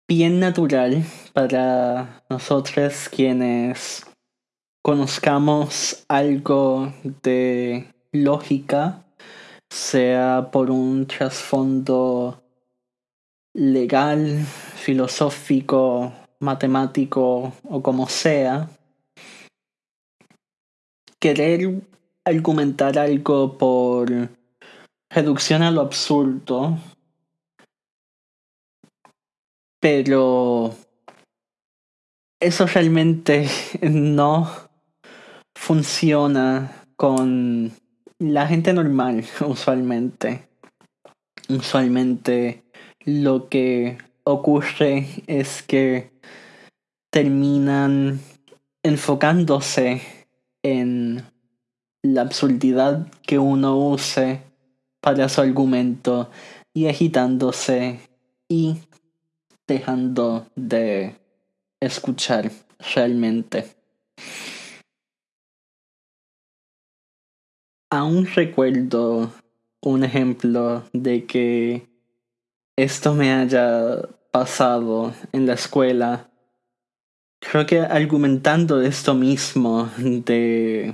bien 0.08 0.40
natural 0.40 1.04
para 1.34 2.24
nosotros 2.30 3.10
quienes 3.10 4.06
conozcamos 4.84 6.06
algo 6.08 6.94
de 7.24 7.88
lógica, 8.12 9.05
sea 9.76 10.50
por 10.54 10.72
un 10.72 11.06
trasfondo 11.06 12.42
legal, 13.54 14.46
filosófico, 14.76 16.14
matemático 16.40 17.54
o 17.70 17.84
como 17.84 18.08
sea, 18.08 18.70
querer 21.20 21.82
argumentar 22.24 22.98
algo 22.98 23.58
por 23.58 24.30
reducción 25.10 25.62
a 25.62 25.72
lo 25.72 25.82
absurdo, 25.82 26.78
pero 29.82 30.74
eso 32.40 32.66
realmente 32.66 33.50
no 33.82 34.50
funciona 35.54 36.86
con 36.96 37.74
la 38.20 38.48
gente 38.48 38.74
normal, 38.74 39.26
usualmente. 39.46 40.48
Usualmente 41.50 42.64
lo 43.06 43.50
que 43.50 43.98
ocurre 44.24 45.08
es 45.28 45.62
que 45.62 46.12
terminan 47.12 48.20
enfocándose 48.84 50.02
en 50.64 51.24
la 52.04 52.22
absurdidad 52.22 53.08
que 53.26 53.38
uno 53.38 53.78
use 53.78 54.42
para 55.02 55.30
su 55.30 55.42
argumento 55.42 56.30
y 56.74 56.88
agitándose 56.88 58.00
y 58.50 58.78
dejando 59.68 60.48
de 60.56 61.16
escuchar 61.80 62.52
realmente. 62.96 63.76
Aún 67.96 68.26
recuerdo 68.26 69.32
un 69.82 70.04
ejemplo 70.04 70.84
de 70.92 71.26
que 71.26 71.88
esto 72.76 73.14
me 73.14 73.32
haya 73.32 74.02
pasado 74.32 75.14
en 75.32 75.48
la 75.48 75.54
escuela. 75.54 76.30
Creo 77.40 77.66
que 77.66 77.80
argumentando 77.80 78.82
esto 78.82 79.14
mismo 79.14 79.90
de 79.98 80.94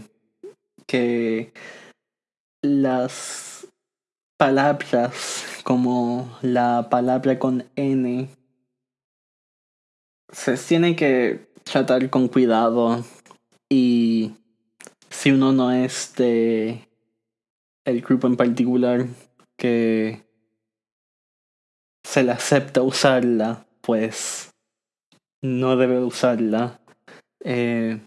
que 0.86 1.52
las 2.62 3.66
palabras 4.38 5.44
como 5.64 6.38
la 6.44 6.88
palabra 6.92 7.40
con 7.40 7.68
N 7.76 8.30
se 10.32 10.56
tiene 10.56 10.96
que 10.96 11.52
tratar 11.64 12.12
con 12.12 12.28
cuidado 12.28 13.04
y 13.72 14.34
si 15.10 15.32
uno 15.32 15.52
no 15.52 15.72
es 15.72 16.14
de 16.16 16.91
el 17.86 18.02
grupo 18.02 18.28
en 18.28 18.38
particular 18.38 19.06
que 19.58 20.24
se 22.04 22.24
le 22.24 22.32
acepta 22.32 22.82
usarla, 22.82 23.66
pues 23.82 24.52
no 25.42 25.78
debe 25.78 26.00
usarla. 26.00 26.80
Eh, 27.44 28.00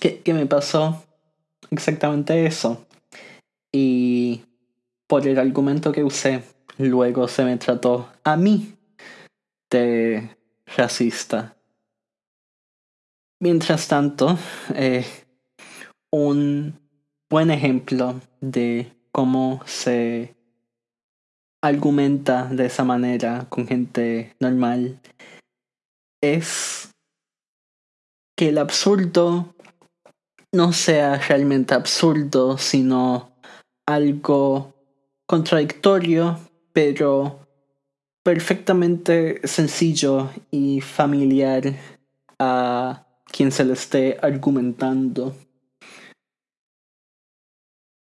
¿qué, 0.00 0.20
¿Qué 0.20 0.34
me 0.34 0.46
pasó? 0.46 1.04
Exactamente 1.70 2.46
eso. 2.46 2.86
Y 3.72 4.42
por 5.06 5.26
el 5.26 5.38
argumento 5.38 5.92
que 5.92 6.04
usé, 6.04 6.42
luego 6.78 7.28
se 7.28 7.44
me 7.44 7.56
trató 7.56 8.10
a 8.24 8.36
mí 8.36 8.74
de 9.70 10.36
racista. 10.76 11.56
Mientras 13.40 13.88
tanto, 13.88 14.38
eh, 14.74 15.06
un 16.12 16.79
buen 17.30 17.52
ejemplo 17.52 18.20
de 18.40 18.92
cómo 19.12 19.60
se 19.64 20.34
argumenta 21.62 22.46
de 22.46 22.66
esa 22.66 22.82
manera 22.82 23.46
con 23.48 23.68
gente 23.68 24.34
normal 24.40 24.98
es 26.20 26.90
que 28.36 28.48
el 28.48 28.58
absurdo 28.58 29.54
no 30.52 30.72
sea 30.72 31.18
realmente 31.18 31.74
absurdo, 31.74 32.58
sino 32.58 33.30
algo 33.86 34.74
contradictorio, 35.26 36.36
pero 36.72 37.46
perfectamente 38.24 39.46
sencillo 39.46 40.30
y 40.50 40.80
familiar 40.80 41.74
a 42.40 43.06
quien 43.26 43.52
se 43.52 43.64
le 43.64 43.74
esté 43.74 44.18
argumentando. 44.20 45.36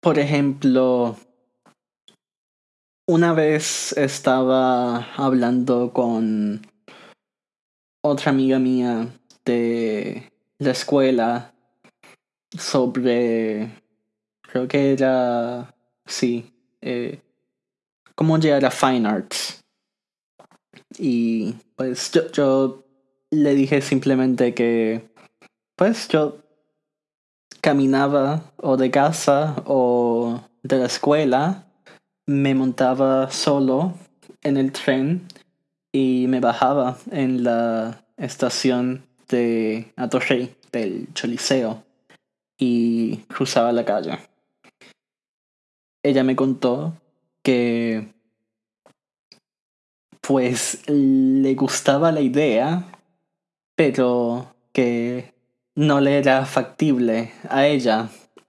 Por 0.00 0.18
ejemplo, 0.18 1.16
una 3.08 3.32
vez 3.32 3.92
estaba 3.96 5.12
hablando 5.14 5.92
con 5.92 6.62
otra 8.04 8.30
amiga 8.30 8.60
mía 8.60 9.08
de 9.44 10.30
la 10.58 10.70
escuela 10.70 11.52
sobre, 12.56 13.70
creo 14.42 14.68
que 14.68 14.92
era, 14.92 15.74
sí, 16.06 16.52
eh, 16.80 17.20
cómo 18.14 18.38
llegar 18.38 18.64
a 18.64 18.70
Fine 18.70 19.08
Arts. 19.08 19.64
Y 20.96 21.54
pues 21.76 22.12
yo, 22.12 22.30
yo 22.30 22.84
le 23.30 23.54
dije 23.54 23.80
simplemente 23.80 24.54
que, 24.54 25.10
pues 25.76 26.08
yo 26.08 26.47
caminaba 27.60 28.42
o 28.56 28.76
de 28.76 28.90
casa 28.90 29.62
o 29.66 30.40
de 30.62 30.78
la 30.78 30.86
escuela 30.86 31.66
me 32.26 32.54
montaba 32.54 33.30
solo 33.30 33.94
en 34.42 34.56
el 34.56 34.72
tren 34.72 35.26
y 35.92 36.26
me 36.28 36.40
bajaba 36.40 36.98
en 37.10 37.42
la 37.42 38.04
estación 38.16 39.06
de 39.28 39.92
Atorrey 39.96 40.54
del 40.72 41.08
Choliseo 41.14 41.84
y 42.58 43.18
cruzaba 43.28 43.72
la 43.72 43.84
calle. 43.84 44.18
Ella 46.02 46.24
me 46.24 46.36
contó 46.36 46.94
que 47.42 48.12
pues 50.20 50.82
le 50.86 51.54
gustaba 51.54 52.12
la 52.12 52.20
idea, 52.20 52.84
pero 53.74 54.54
que 54.72 55.32
no 55.78 56.00
le 56.00 56.18
era 56.18 56.44
factible 56.44 57.30
a 57.48 57.68
ella 57.68 58.08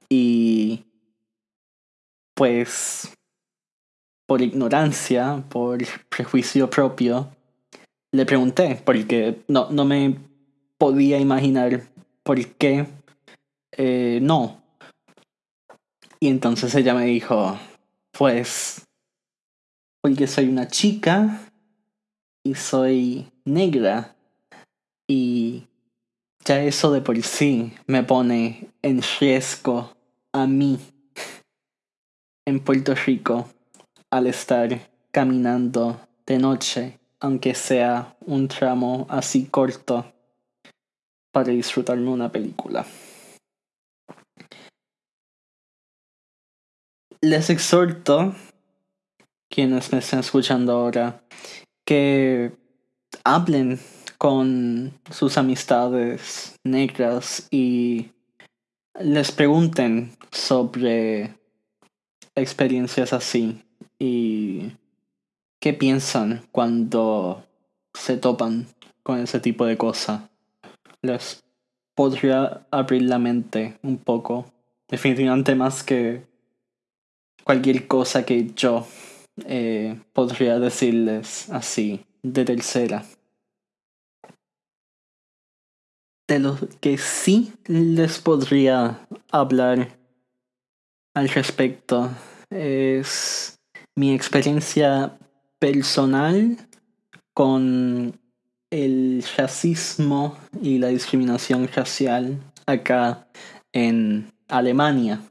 y 0.10 0.84
pues 2.34 3.14
por 4.26 4.42
ignorancia, 4.42 5.44
por 5.48 5.78
prejuicio 6.10 6.72
propio, 6.72 7.30
le 8.12 8.26
pregunté, 8.26 8.82
porque 8.84 9.44
no, 9.48 9.70
no 9.70 9.86
me 9.86 10.18
podía 10.80 11.20
imaginar 11.20 11.84
por 12.24 12.44
qué 12.56 12.88
eh, 13.78 14.18
no. 14.24 14.64
Y 16.20 16.30
entonces 16.30 16.74
ella 16.74 16.96
me 16.96 17.06
dijo, 17.06 17.60
pues, 18.12 18.88
porque 20.02 20.26
soy 20.26 20.50
una 20.50 20.68
chica 20.68 21.42
y 22.44 22.56
soy 22.56 23.32
negra 23.46 24.16
y 25.08 25.69
ya 26.46 26.64
eso 26.64 26.92
de 26.92 27.02
por 27.02 27.22
sí 27.22 27.74
me 27.88 28.04
pone 28.04 28.70
en 28.82 29.02
riesgo 29.20 29.96
a 30.34 30.48
mí 30.48 30.80
en 32.46 32.60
Puerto 32.60 32.96
Rico 32.96 33.48
al 34.10 34.28
estar 34.28 34.90
caminando 35.12 36.00
de 36.26 36.40
noche, 36.40 37.00
aunque 37.20 37.54
sea 37.54 38.16
un 38.26 38.48
tramo 38.48 39.06
así 39.10 39.46
corto, 39.46 40.12
para 41.32 41.50
disfrutarme 41.52 42.10
una 42.10 42.32
película. 42.32 42.86
Les 47.22 47.50
exhorto, 47.50 48.34
quienes 49.50 49.92
me 49.92 50.00
están 50.00 50.22
escuchando 50.22 50.72
ahora, 50.72 51.22
que 51.86 52.52
hablen 53.24 53.80
con 54.20 54.92
sus 55.10 55.38
amistades 55.38 56.60
negras 56.66 57.48
y 57.50 58.12
les 59.00 59.32
pregunten 59.32 60.12
sobre 60.30 61.34
experiencias 62.36 63.14
así 63.14 63.64
y 63.98 64.74
qué 65.62 65.74
piensan 65.74 66.44
cuando 66.52 67.46
se 67.94 68.18
topan 68.18 68.68
con 69.04 69.20
ese 69.20 69.40
tipo 69.40 69.66
de 69.66 69.78
cosas. 69.78 70.24
les 71.02 71.42
podría 71.96 72.68
abrir 72.72 73.04
la 73.04 73.20
mente 73.20 73.78
un 73.84 73.98
poco. 73.98 74.46
Definitivamente 74.90 75.56
más 75.56 75.84
que 75.84 76.24
cualquier 77.46 77.88
cosa 77.88 78.26
que 78.26 78.52
yo 78.54 78.86
eh, 79.46 79.98
podría 80.12 80.60
decirles 80.60 81.50
así 81.50 82.02
de 82.22 82.44
tercera. 82.44 83.06
De 86.30 86.38
lo 86.38 86.60
que 86.80 87.00
sí 87.00 87.54
les 87.66 88.20
podría 88.20 89.00
hablar 89.32 89.98
al 91.16 91.28
respecto 91.28 92.12
es 92.52 93.60
mi 93.96 94.14
experiencia 94.14 95.18
personal 95.58 96.56
con 97.34 98.14
el 98.70 99.26
racismo 99.38 100.38
y 100.62 100.78
la 100.78 100.90
discriminación 100.90 101.68
racial 101.68 102.40
acá 102.68 103.28
en 103.74 104.32
Alemania. 104.50 105.24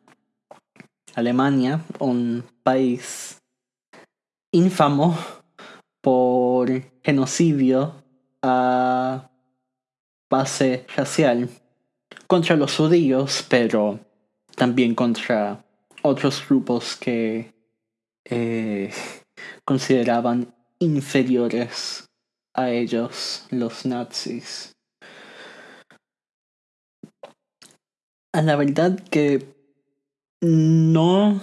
Alemania, 1.14 1.80
un 2.00 2.42
país 2.64 3.38
infamo 4.50 5.16
por 6.00 6.68
genocidio 7.04 8.02
a 8.42 9.30
base 10.30 10.86
racial 10.96 11.48
contra 12.26 12.56
los 12.56 12.76
judíos, 12.76 13.44
pero 13.48 14.00
también 14.54 14.94
contra 14.94 15.64
otros 16.02 16.44
grupos 16.48 16.96
que 16.96 17.52
eh, 18.24 18.92
consideraban 19.64 20.54
inferiores 20.78 22.06
a 22.54 22.70
ellos, 22.70 23.46
los 23.50 23.86
nazis. 23.86 24.72
A 28.32 28.42
la 28.42 28.56
verdad 28.56 28.98
que 29.10 29.46
no 30.40 31.40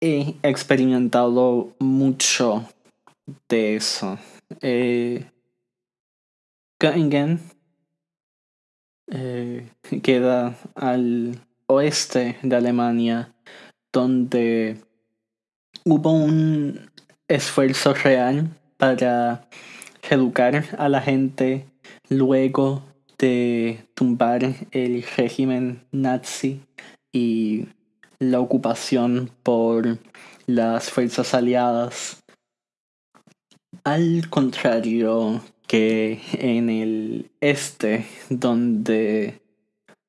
he 0.00 0.36
experimentado 0.42 1.74
mucho 1.78 2.68
de 3.48 3.76
eso. 3.76 4.18
Eh, 4.60 5.30
Göttingen 6.80 7.40
eh, 9.12 9.68
queda 10.02 10.56
al 10.74 11.38
oeste 11.66 12.38
de 12.42 12.56
Alemania, 12.56 13.34
donde 13.92 14.78
hubo 15.84 16.10
un 16.10 16.90
esfuerzo 17.28 17.92
real 17.92 18.48
para 18.78 19.46
educar 20.08 20.64
a 20.78 20.88
la 20.88 21.02
gente 21.02 21.66
luego 22.08 22.82
de 23.18 23.84
tumbar 23.94 24.40
el 24.70 25.04
régimen 25.18 25.84
nazi 25.92 26.62
y 27.12 27.66
la 28.18 28.40
ocupación 28.40 29.30
por 29.42 29.98
las 30.46 30.88
fuerzas 30.88 31.34
aliadas. 31.34 32.22
Al 33.84 34.30
contrario 34.30 35.42
que 35.70 36.20
en 36.32 36.68
el 36.68 37.30
este, 37.40 38.04
donde 38.28 39.40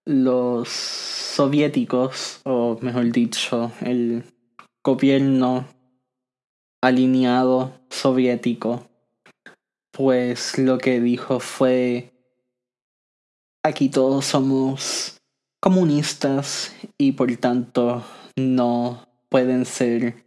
los 0.05 0.69
soviéticos, 0.69 2.41
o 2.45 2.79
mejor 2.81 3.11
dicho, 3.11 3.71
el 3.81 4.23
gobierno 4.83 5.67
alineado 6.81 7.79
soviético, 7.91 8.89
pues 9.91 10.57
lo 10.57 10.79
que 10.79 10.99
dijo 10.99 11.39
fue, 11.39 12.11
aquí 13.61 13.89
todos 13.89 14.25
somos 14.25 15.21
comunistas 15.59 16.75
y 16.97 17.11
por 17.11 17.37
tanto 17.37 18.03
no 18.35 19.07
pueden 19.29 19.65
ser 19.65 20.25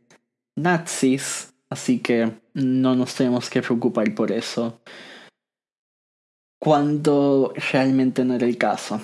nazis, 0.55 1.53
así 1.71 1.99
que 1.99 2.31
no 2.53 2.95
nos 2.95 3.17
tenemos 3.17 3.51
que 3.51 3.63
preocupar 3.63 4.15
por 4.15 4.31
eso, 4.31 4.81
cuando 6.65 7.53
realmente 7.73 8.25
no 8.25 8.35
era 8.35 8.47
el 8.47 8.57
caso. 8.57 8.99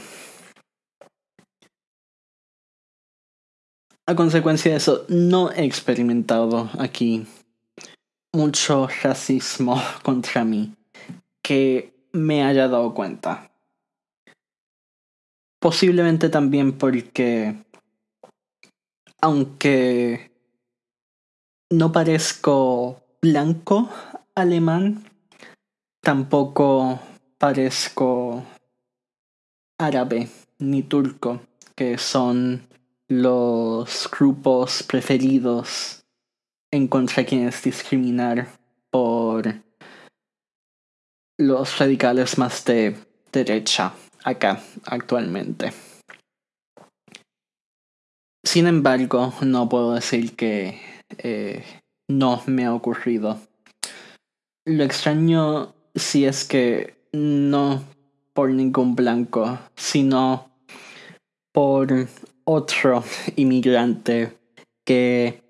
A 4.07 4.17
consecuencia 4.17 4.71
de 4.71 4.79
eso, 4.79 5.05
no 5.09 5.53
he 5.53 5.67
experimentado 5.67 6.71
aquí 6.79 7.27
mucho 8.33 8.89
racismo 9.03 9.79
contra 10.03 10.43
mí 10.43 10.75
que 11.45 11.93
me 12.13 12.45
haya 12.45 12.67
dado 12.67 12.95
cuenta. 12.95 13.53
Posiblemente 15.61 16.31
también 16.31 16.79
porque, 16.79 17.63
aunque 19.21 20.31
no 21.71 21.93
parezco 21.93 23.03
blanco 23.21 23.91
alemán, 24.35 25.05
tampoco 26.03 26.99
parezco 27.41 28.45
árabe 29.79 30.29
ni 30.59 30.83
turco, 30.83 31.41
que 31.75 31.97
son 31.97 32.69
los 33.09 34.09
grupos 34.11 34.83
preferidos 34.83 36.05
en 36.71 36.87
contra 36.87 37.25
quienes 37.25 37.63
discriminar 37.63 38.47
por 38.91 39.55
los 41.39 41.79
radicales 41.79 42.37
más 42.37 42.63
de 42.67 42.95
derecha 43.33 43.95
acá 44.23 44.61
actualmente. 44.85 45.73
Sin 48.45 48.67
embargo, 48.67 49.33
no 49.41 49.67
puedo 49.67 49.95
decir 49.95 50.37
que 50.37 50.79
eh, 51.17 51.65
no 52.07 52.43
me 52.47 52.67
ha 52.67 52.75
ocurrido. 52.75 53.41
Lo 54.67 54.85
extraño 54.85 55.75
si 55.95 56.27
es 56.27 56.45
que 56.45 57.00
no 57.13 57.83
por 58.33 58.51
ningún 58.51 58.95
blanco, 58.95 59.59
sino 59.77 60.51
por 61.53 62.09
otro 62.45 63.05
inmigrante 63.37 64.37
que 64.85 65.43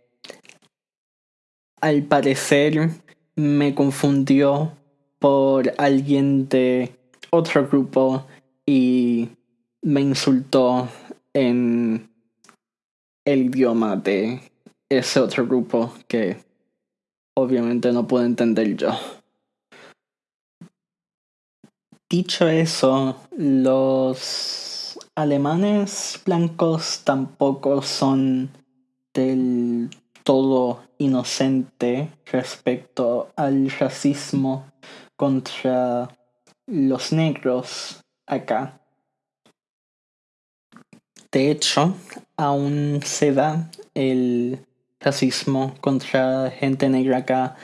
al 1.80 2.02
parecer 2.02 2.90
me 3.36 3.74
confundió 3.74 4.72
por 5.18 5.72
alguien 5.78 6.48
de 6.48 6.94
otro 7.30 7.66
grupo 7.68 8.26
y 8.66 9.28
me 9.82 10.00
insultó 10.00 10.88
en 11.32 12.10
el 13.24 13.46
idioma 13.46 13.96
de 13.96 14.40
ese 14.88 15.20
otro 15.20 15.46
grupo 15.46 15.94
que 16.08 16.38
obviamente 17.34 17.92
no 17.92 18.06
puedo 18.06 18.24
entender 18.24 18.76
yo. 18.76 18.90
Dicho 22.10 22.48
eso, 22.48 23.16
los 23.36 24.98
alemanes 25.14 26.20
blancos 26.26 27.02
tampoco 27.04 27.82
son 27.82 28.50
del 29.14 29.90
todo 30.24 30.82
inocente 30.98 32.08
respecto 32.26 33.30
al 33.36 33.70
racismo 33.70 34.72
contra 35.14 36.08
los 36.66 37.12
negros 37.12 38.00
acá. 38.26 38.80
De 41.30 41.52
hecho, 41.52 41.94
aún 42.36 43.02
se 43.04 43.32
da 43.32 43.70
el 43.94 44.66
racismo 44.98 45.76
contra 45.80 46.50
gente 46.50 46.88
negra 46.88 47.18
acá 47.18 47.54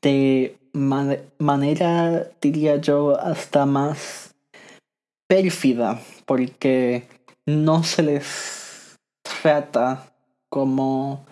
de 0.00 0.59
manera, 0.72 2.30
diría 2.40 2.76
yo, 2.76 3.18
hasta 3.20 3.66
más 3.66 4.34
pérfida 5.28 6.00
porque 6.26 7.08
no 7.46 7.82
se 7.84 8.02
les 8.02 8.98
trata 9.22 10.12
como 10.48 11.24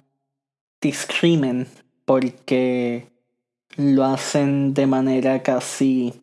discrimen 0.80 1.66
porque 2.04 3.08
lo 3.76 4.04
hacen 4.04 4.74
de 4.74 4.86
manera 4.86 5.42
casi 5.42 6.22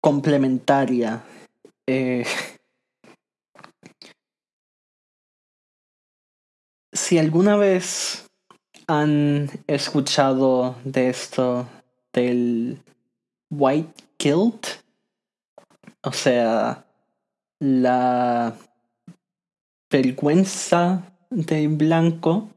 complementaria. 0.00 1.24
Eh, 1.86 2.24
si 6.92 7.18
alguna 7.18 7.56
vez 7.56 8.26
han 8.88 9.50
escuchado 9.66 10.76
de 10.84 11.08
esto 11.08 11.68
del 12.16 12.82
white 13.50 14.02
guilt, 14.18 14.66
o 16.02 16.12
sea, 16.12 16.84
la 17.60 18.56
vergüenza 19.90 21.12
de 21.30 21.68
blanco, 21.68 22.48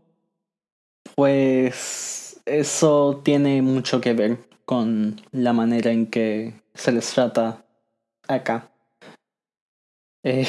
pues 1.16 2.42
eso 2.46 3.22
tiene 3.24 3.62
mucho 3.62 4.00
que 4.02 4.14
ver 4.14 4.38
con 4.66 5.22
la 5.32 5.54
manera 5.54 5.92
en 5.92 6.08
que 6.08 6.54
se 6.74 6.92
les 6.92 7.12
trata 7.12 7.66
acá. 8.28 8.72
Eh, 10.24 10.48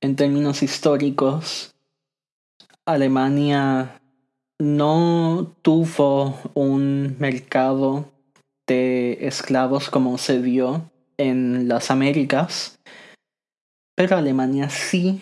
en 0.00 0.16
términos 0.16 0.62
históricos, 0.62 1.74
Alemania 2.86 4.00
no 4.60 5.54
tuvo 5.62 6.38
un 6.54 7.16
mercado 7.18 8.10
de 8.66 9.26
esclavos 9.26 9.90
como 9.90 10.18
se 10.18 10.40
dio 10.40 10.90
en 11.16 11.68
las 11.68 11.90
Américas, 11.90 12.78
pero 13.94 14.16
Alemania 14.16 14.70
sí 14.70 15.20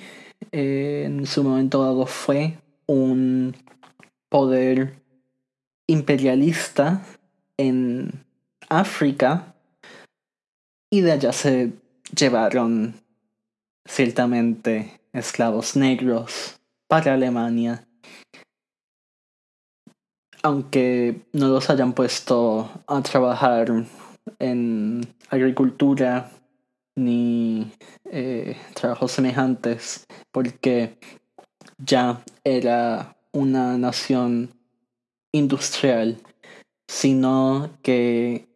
eh, 0.51 1.05
en 1.07 1.27
su 1.27 1.45
momento 1.45 1.83
dado 1.83 2.07
fue 2.07 2.59
un 2.87 3.55
poder 4.29 4.95
imperialista 5.87 7.05
en 7.57 8.25
África 8.69 9.55
y 10.91 11.01
de 11.01 11.13
allá 11.13 11.33
se 11.33 11.73
llevaron 12.17 12.95
ciertamente 13.87 15.01
esclavos 15.13 15.77
negros 15.77 16.61
para 16.89 17.15
Alemania. 17.15 17.87
Aunque 20.43 21.23
no 21.33 21.49
los 21.49 21.71
hayan 21.71 21.93
puesto 21.93 22.69
a 22.87 23.03
trabajar 23.03 23.69
en 24.39 25.07
agricultura 25.31 26.31
ni 26.97 27.73
eh, 28.11 28.57
trabajos 28.75 29.13
semejantes, 29.13 30.07
porque 30.31 30.99
ya 31.79 32.23
era 32.45 33.17
una 33.33 33.79
nación 33.79 34.51
industrial, 35.33 36.19
sino 36.89 37.71
que 37.83 38.47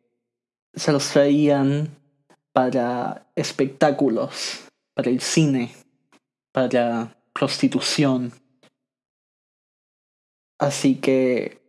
se 0.74 0.92
los 0.92 1.08
traían 1.10 1.96
para 2.52 3.26
espectáculos, 3.34 4.68
para 4.94 5.10
el 5.10 5.20
cine, 5.20 5.74
para 6.52 7.16
prostitución. 7.32 8.32
Así 10.58 10.96
que 10.96 11.65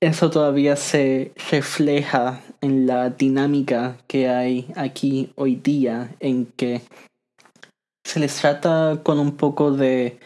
eso 0.00 0.30
todavía 0.30 0.76
se 0.76 1.32
refleja 1.50 2.40
en 2.60 2.86
la 2.86 3.10
dinámica 3.10 3.96
que 4.06 4.28
hay 4.28 4.72
aquí 4.76 5.32
hoy 5.36 5.56
día, 5.56 6.14
en 6.20 6.46
que 6.46 6.82
se 8.04 8.20
les 8.20 8.36
trata 8.36 9.00
con 9.02 9.18
un 9.18 9.36
poco 9.36 9.72
de 9.72 10.18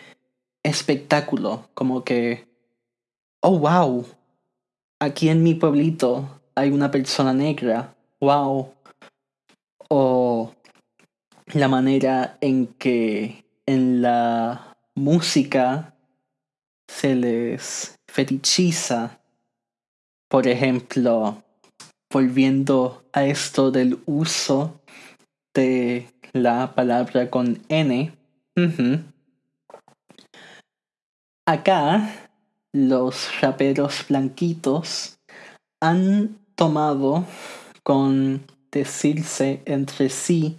espectáculo, 0.62 1.68
como 1.74 2.04
que, 2.04 2.46
oh, 3.40 3.58
wow, 3.58 4.04
aquí 5.00 5.28
en 5.28 5.42
mi 5.42 5.54
pueblito 5.54 6.40
hay 6.54 6.70
una 6.70 6.90
persona 6.90 7.32
negra, 7.32 7.94
wow, 8.20 8.72
o 9.88 10.52
la 11.54 11.68
manera 11.68 12.36
en 12.40 12.66
que 12.66 13.44
en 13.66 14.02
la 14.02 14.76
música 14.94 15.94
se 16.88 17.14
les 17.14 17.98
fetichiza. 18.08 19.17
Por 20.28 20.46
ejemplo, 20.46 21.42
volviendo 22.12 23.04
a 23.12 23.24
esto 23.24 23.70
del 23.70 23.98
uso 24.06 24.80
de 25.54 26.10
la 26.32 26.74
palabra 26.74 27.30
con 27.30 27.62
N. 27.68 28.12
Acá 31.46 32.30
los 32.72 33.40
raperos 33.40 34.04
blanquitos 34.08 35.18
han 35.80 36.38
tomado 36.54 37.24
con 37.82 38.44
decirse 38.70 39.62
entre 39.64 40.10
sí 40.10 40.58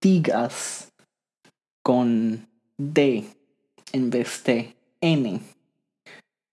digas 0.00 0.92
con 1.82 2.46
D 2.76 3.24
en 3.92 4.10
vez 4.10 4.44
de 4.44 4.76
N, 5.00 5.40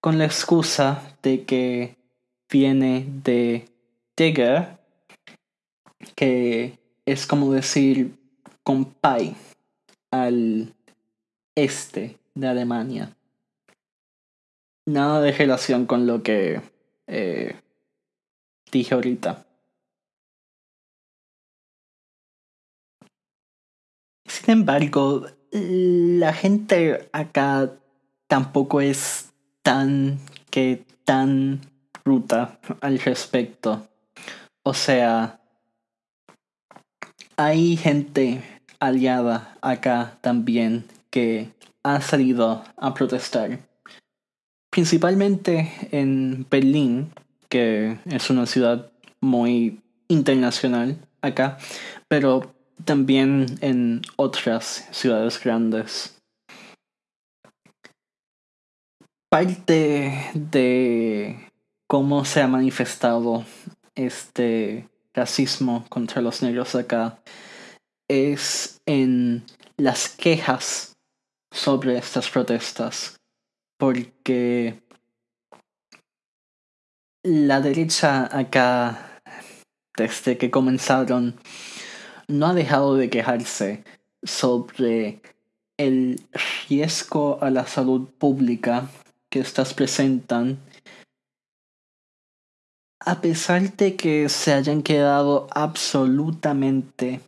con 0.01 0.17
la 0.17 0.25
excusa 0.25 1.17
de 1.21 1.43
que 1.43 1.96
viene 2.49 3.05
de 3.23 3.67
digger, 4.15 4.77
que 6.15 6.79
es 7.05 7.27
como 7.27 7.53
decir 7.53 8.15
compay 8.63 9.35
al 10.11 10.73
este 11.55 12.17
de 12.35 12.47
Alemania. 12.47 13.15
Nada 14.85 15.21
de 15.21 15.31
relación 15.31 15.85
con 15.85 16.07
lo 16.07 16.23
que 16.23 16.61
eh, 17.07 17.55
dije 18.71 18.93
ahorita. 18.93 19.45
Sin 24.25 24.51
embargo, 24.51 25.25
la 25.51 26.33
gente 26.33 27.09
acá 27.11 27.73
tampoco 28.27 28.81
es 28.81 29.31
tan 29.61 30.19
que 30.49 30.85
tan 31.05 31.61
ruta 32.07 32.59
al 32.81 32.99
respecto. 32.99 33.87
O 34.63 34.73
sea, 34.73 35.39
hay 37.35 37.77
gente 37.77 38.41
aliada 38.79 39.57
acá 39.61 40.17
también 40.21 40.85
que 41.11 41.51
ha 41.83 42.01
salido 42.01 42.63
a 42.77 42.93
protestar. 42.93 43.59
Principalmente 44.71 45.71
en 45.91 46.45
Berlín, 46.49 47.11
que 47.49 47.97
es 48.05 48.29
una 48.29 48.45
ciudad 48.45 48.91
muy 49.19 49.81
internacional 50.07 50.97
acá, 51.21 51.57
pero 52.07 52.53
también 52.85 53.57
en 53.61 54.01
otras 54.15 54.87
ciudades 54.91 55.41
grandes. 55.43 56.13
Parte 59.29 60.31
de 60.33 61.46
cómo 61.87 62.25
se 62.25 62.41
ha 62.41 62.47
manifestado 62.47 63.45
este 63.95 64.87
racismo 65.13 65.85
contra 65.89 66.21
los 66.21 66.43
negros 66.43 66.75
acá 66.75 67.19
es 68.07 68.79
en 68.85 69.43
las 69.77 70.09
quejas 70.09 70.95
sobre 71.51 71.97
estas 71.97 72.29
protestas, 72.29 73.19
porque 73.77 74.79
la 77.23 77.61
derecha 77.61 78.29
acá, 78.37 79.21
desde 79.95 80.37
que 80.37 80.51
comenzaron, 80.51 81.39
no 82.27 82.47
ha 82.47 82.53
dejado 82.53 82.95
de 82.95 83.09
quejarse 83.09 83.83
sobre 84.23 85.21
el 85.77 86.21
riesgo 86.67 87.39
a 87.41 87.49
la 87.49 87.65
salud 87.67 88.09
pública 88.17 88.89
que 89.29 89.39
estas 89.39 89.73
presentan, 89.73 90.59
a 93.07 93.21
pesar 93.21 93.71
de 93.77 93.95
que 93.95 94.27
se 94.27 94.51
hayan 94.51 94.83
quedado 94.83 95.47
absolutamente 95.51 97.21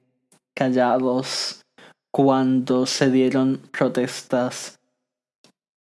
callados 0.54 1.62
cuando 2.12 2.86
se 2.86 3.10
dieron 3.10 3.62
protestas 3.72 4.78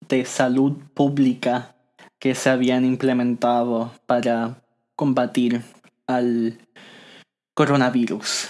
de 0.07 0.25
salud 0.25 0.73
pública 0.93 1.75
que 2.19 2.35
se 2.35 2.51
habían 2.51 2.85
implementado 2.85 3.91
para 4.05 4.61
combatir 4.95 5.63
al 6.05 6.59
coronavirus. 7.55 8.49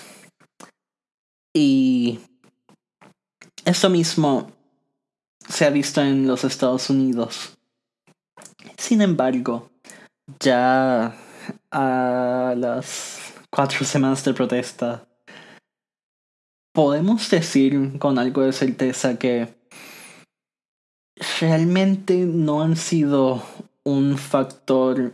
Y 1.53 2.19
esto 3.63 3.89
mismo 3.89 4.51
se 5.47 5.65
ha 5.65 5.69
visto 5.69 6.01
en 6.01 6.27
los 6.27 6.43
Estados 6.43 6.89
Unidos. 6.89 7.57
Sin 8.77 9.01
embargo, 9.01 9.69
ya 10.41 11.15
a 11.72 12.53
las 12.57 13.34
cuatro 13.49 13.86
semanas 13.86 14.24
de 14.24 14.34
protesta, 14.34 15.07
podemos 16.74 17.30
decir 17.30 17.97
con 17.99 18.17
algo 18.17 18.41
de 18.41 18.53
certeza 18.53 19.17
que 19.17 19.47
realmente 21.39 22.26
no 22.26 22.61
han 22.61 22.76
sido 22.76 23.43
un 23.84 24.17
factor 24.17 25.13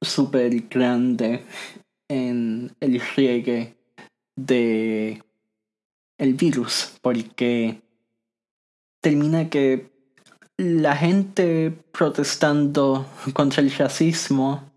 súper 0.00 0.68
grande 0.68 1.44
en 2.08 2.74
el 2.80 3.00
riegue 3.16 3.76
de 4.36 5.22
el 6.18 6.34
virus 6.34 6.94
porque 7.00 7.82
termina 9.00 9.48
que 9.48 9.90
la 10.56 10.96
gente 10.96 11.72
protestando 11.92 13.06
contra 13.32 13.62
el 13.62 13.72
racismo 13.72 14.71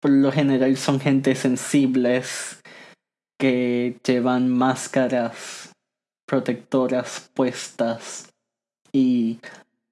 por 0.00 0.10
lo 0.10 0.30
general 0.32 0.76
son 0.76 1.00
gente 1.00 1.34
sensibles 1.34 2.62
que 3.38 3.98
llevan 4.04 4.48
máscaras 4.48 5.72
protectoras 6.26 7.30
puestas 7.34 8.32
y 8.92 9.38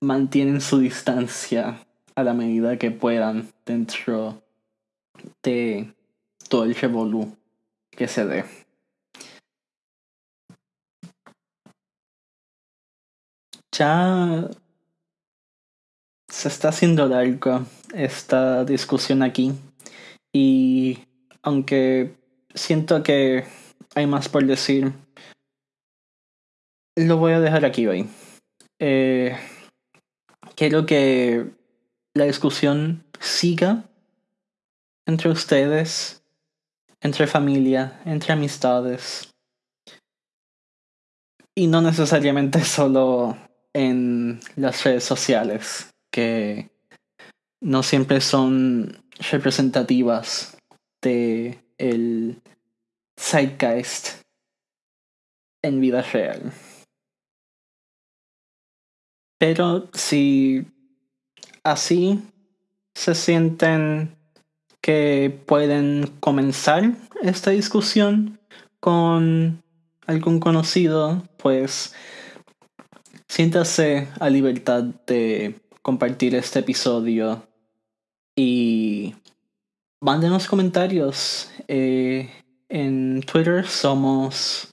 mantienen 0.01 0.61
su 0.61 0.79
distancia 0.79 1.79
a 2.15 2.23
la 2.23 2.35
medida 2.35 2.79
que 2.79 2.91
puedan 2.91 3.49
dentro 3.65 4.43
de 5.43 5.95
todo 6.49 6.65
el 6.65 6.75
revolú 6.75 7.37
que 7.91 8.09
se 8.09 8.27
dé. 8.27 8.45
Ya 13.73 14.49
se 16.29 16.49
está 16.49 16.69
haciendo 16.69 17.07
largo 17.09 17.65
esta 17.93 18.65
discusión 18.65 19.23
aquí 19.23 19.53
y 20.35 20.99
aunque 21.43 22.17
siento 22.55 23.03
que 23.05 23.45
hay 23.95 24.07
más 24.07 24.29
por 24.29 24.45
decir, 24.45 24.93
lo 26.97 27.19
voy 27.19 27.33
a 27.33 27.41
dejar 27.41 27.65
aquí 27.65 27.87
hoy. 27.87 28.09
Eh, 28.81 29.37
quiero 30.57 30.87
que 30.87 31.53
la 32.15 32.25
discusión 32.25 33.05
siga 33.21 33.85
entre 35.07 35.31
ustedes, 35.31 36.25
entre 37.01 37.29
familia, 37.29 38.01
entre 38.05 38.33
amistades. 38.33 39.33
Y 41.55 41.69
no 41.69 41.81
necesariamente 41.81 42.61
solo 42.65 43.39
en 43.73 44.41
las 44.57 44.83
redes 44.83 45.05
sociales, 45.05 45.95
que 46.11 46.71
no 47.61 47.85
siempre 47.85 48.21
son 48.21 49.04
representativas 49.19 50.57
de 51.03 51.59
el 51.79 52.41
zeitgeist 53.19 54.23
en 55.63 55.81
vida 55.81 56.03
real. 56.03 56.53
Pero 59.39 59.89
si 59.93 60.67
así 61.63 62.21
se 62.95 63.15
sienten 63.15 64.17
que 64.81 65.37
pueden 65.47 66.07
comenzar 66.21 66.93
esta 67.23 67.51
discusión 67.51 68.39
con 68.81 69.63
algún 70.07 70.41
conocido, 70.41 71.23
pues 71.39 71.95
siéntase 73.29 74.09
a 74.21 74.29
libertad 74.29 74.85
de 75.07 75.55
compartir 75.83 76.35
este 76.35 76.61
episodio 76.61 77.47
y 78.37 79.15
mándenos 80.01 80.47
comentarios. 80.47 81.51
Eh, 81.69 82.31
en 82.69 83.23
Twitter 83.23 83.67
somos 83.67 84.71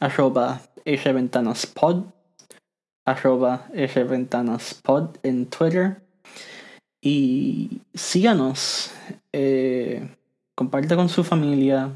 arroba 0.00 0.60
rventanaspod 0.84 2.04
arroba 3.04 3.68
rventanaspod 3.72 5.16
en 5.22 5.46
Twitter 5.46 6.02
y 7.00 7.80
síganos, 7.94 8.92
eh, 9.32 10.08
comparte 10.54 10.94
con 10.94 11.08
su 11.08 11.24
familia, 11.24 11.90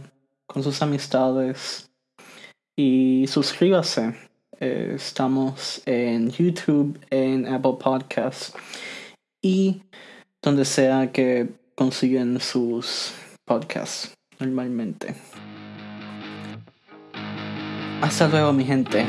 con 0.46 0.62
sus 0.62 0.82
amistades 0.82 1.90
y 2.76 3.26
suscríbase. 3.28 4.16
Eh, 4.58 4.94
estamos 4.96 5.82
en 5.86 6.30
YouTube, 6.30 6.98
en 7.10 7.46
Apple 7.46 7.76
Podcasts 7.78 8.54
y 9.40 9.82
donde 10.46 10.64
sea 10.64 11.10
que 11.10 11.48
consiguen 11.74 12.38
sus 12.38 13.12
podcasts 13.44 14.14
normalmente. 14.38 15.12
Hasta 18.00 18.28
luego 18.28 18.52
mi 18.52 18.64
gente. 18.64 19.04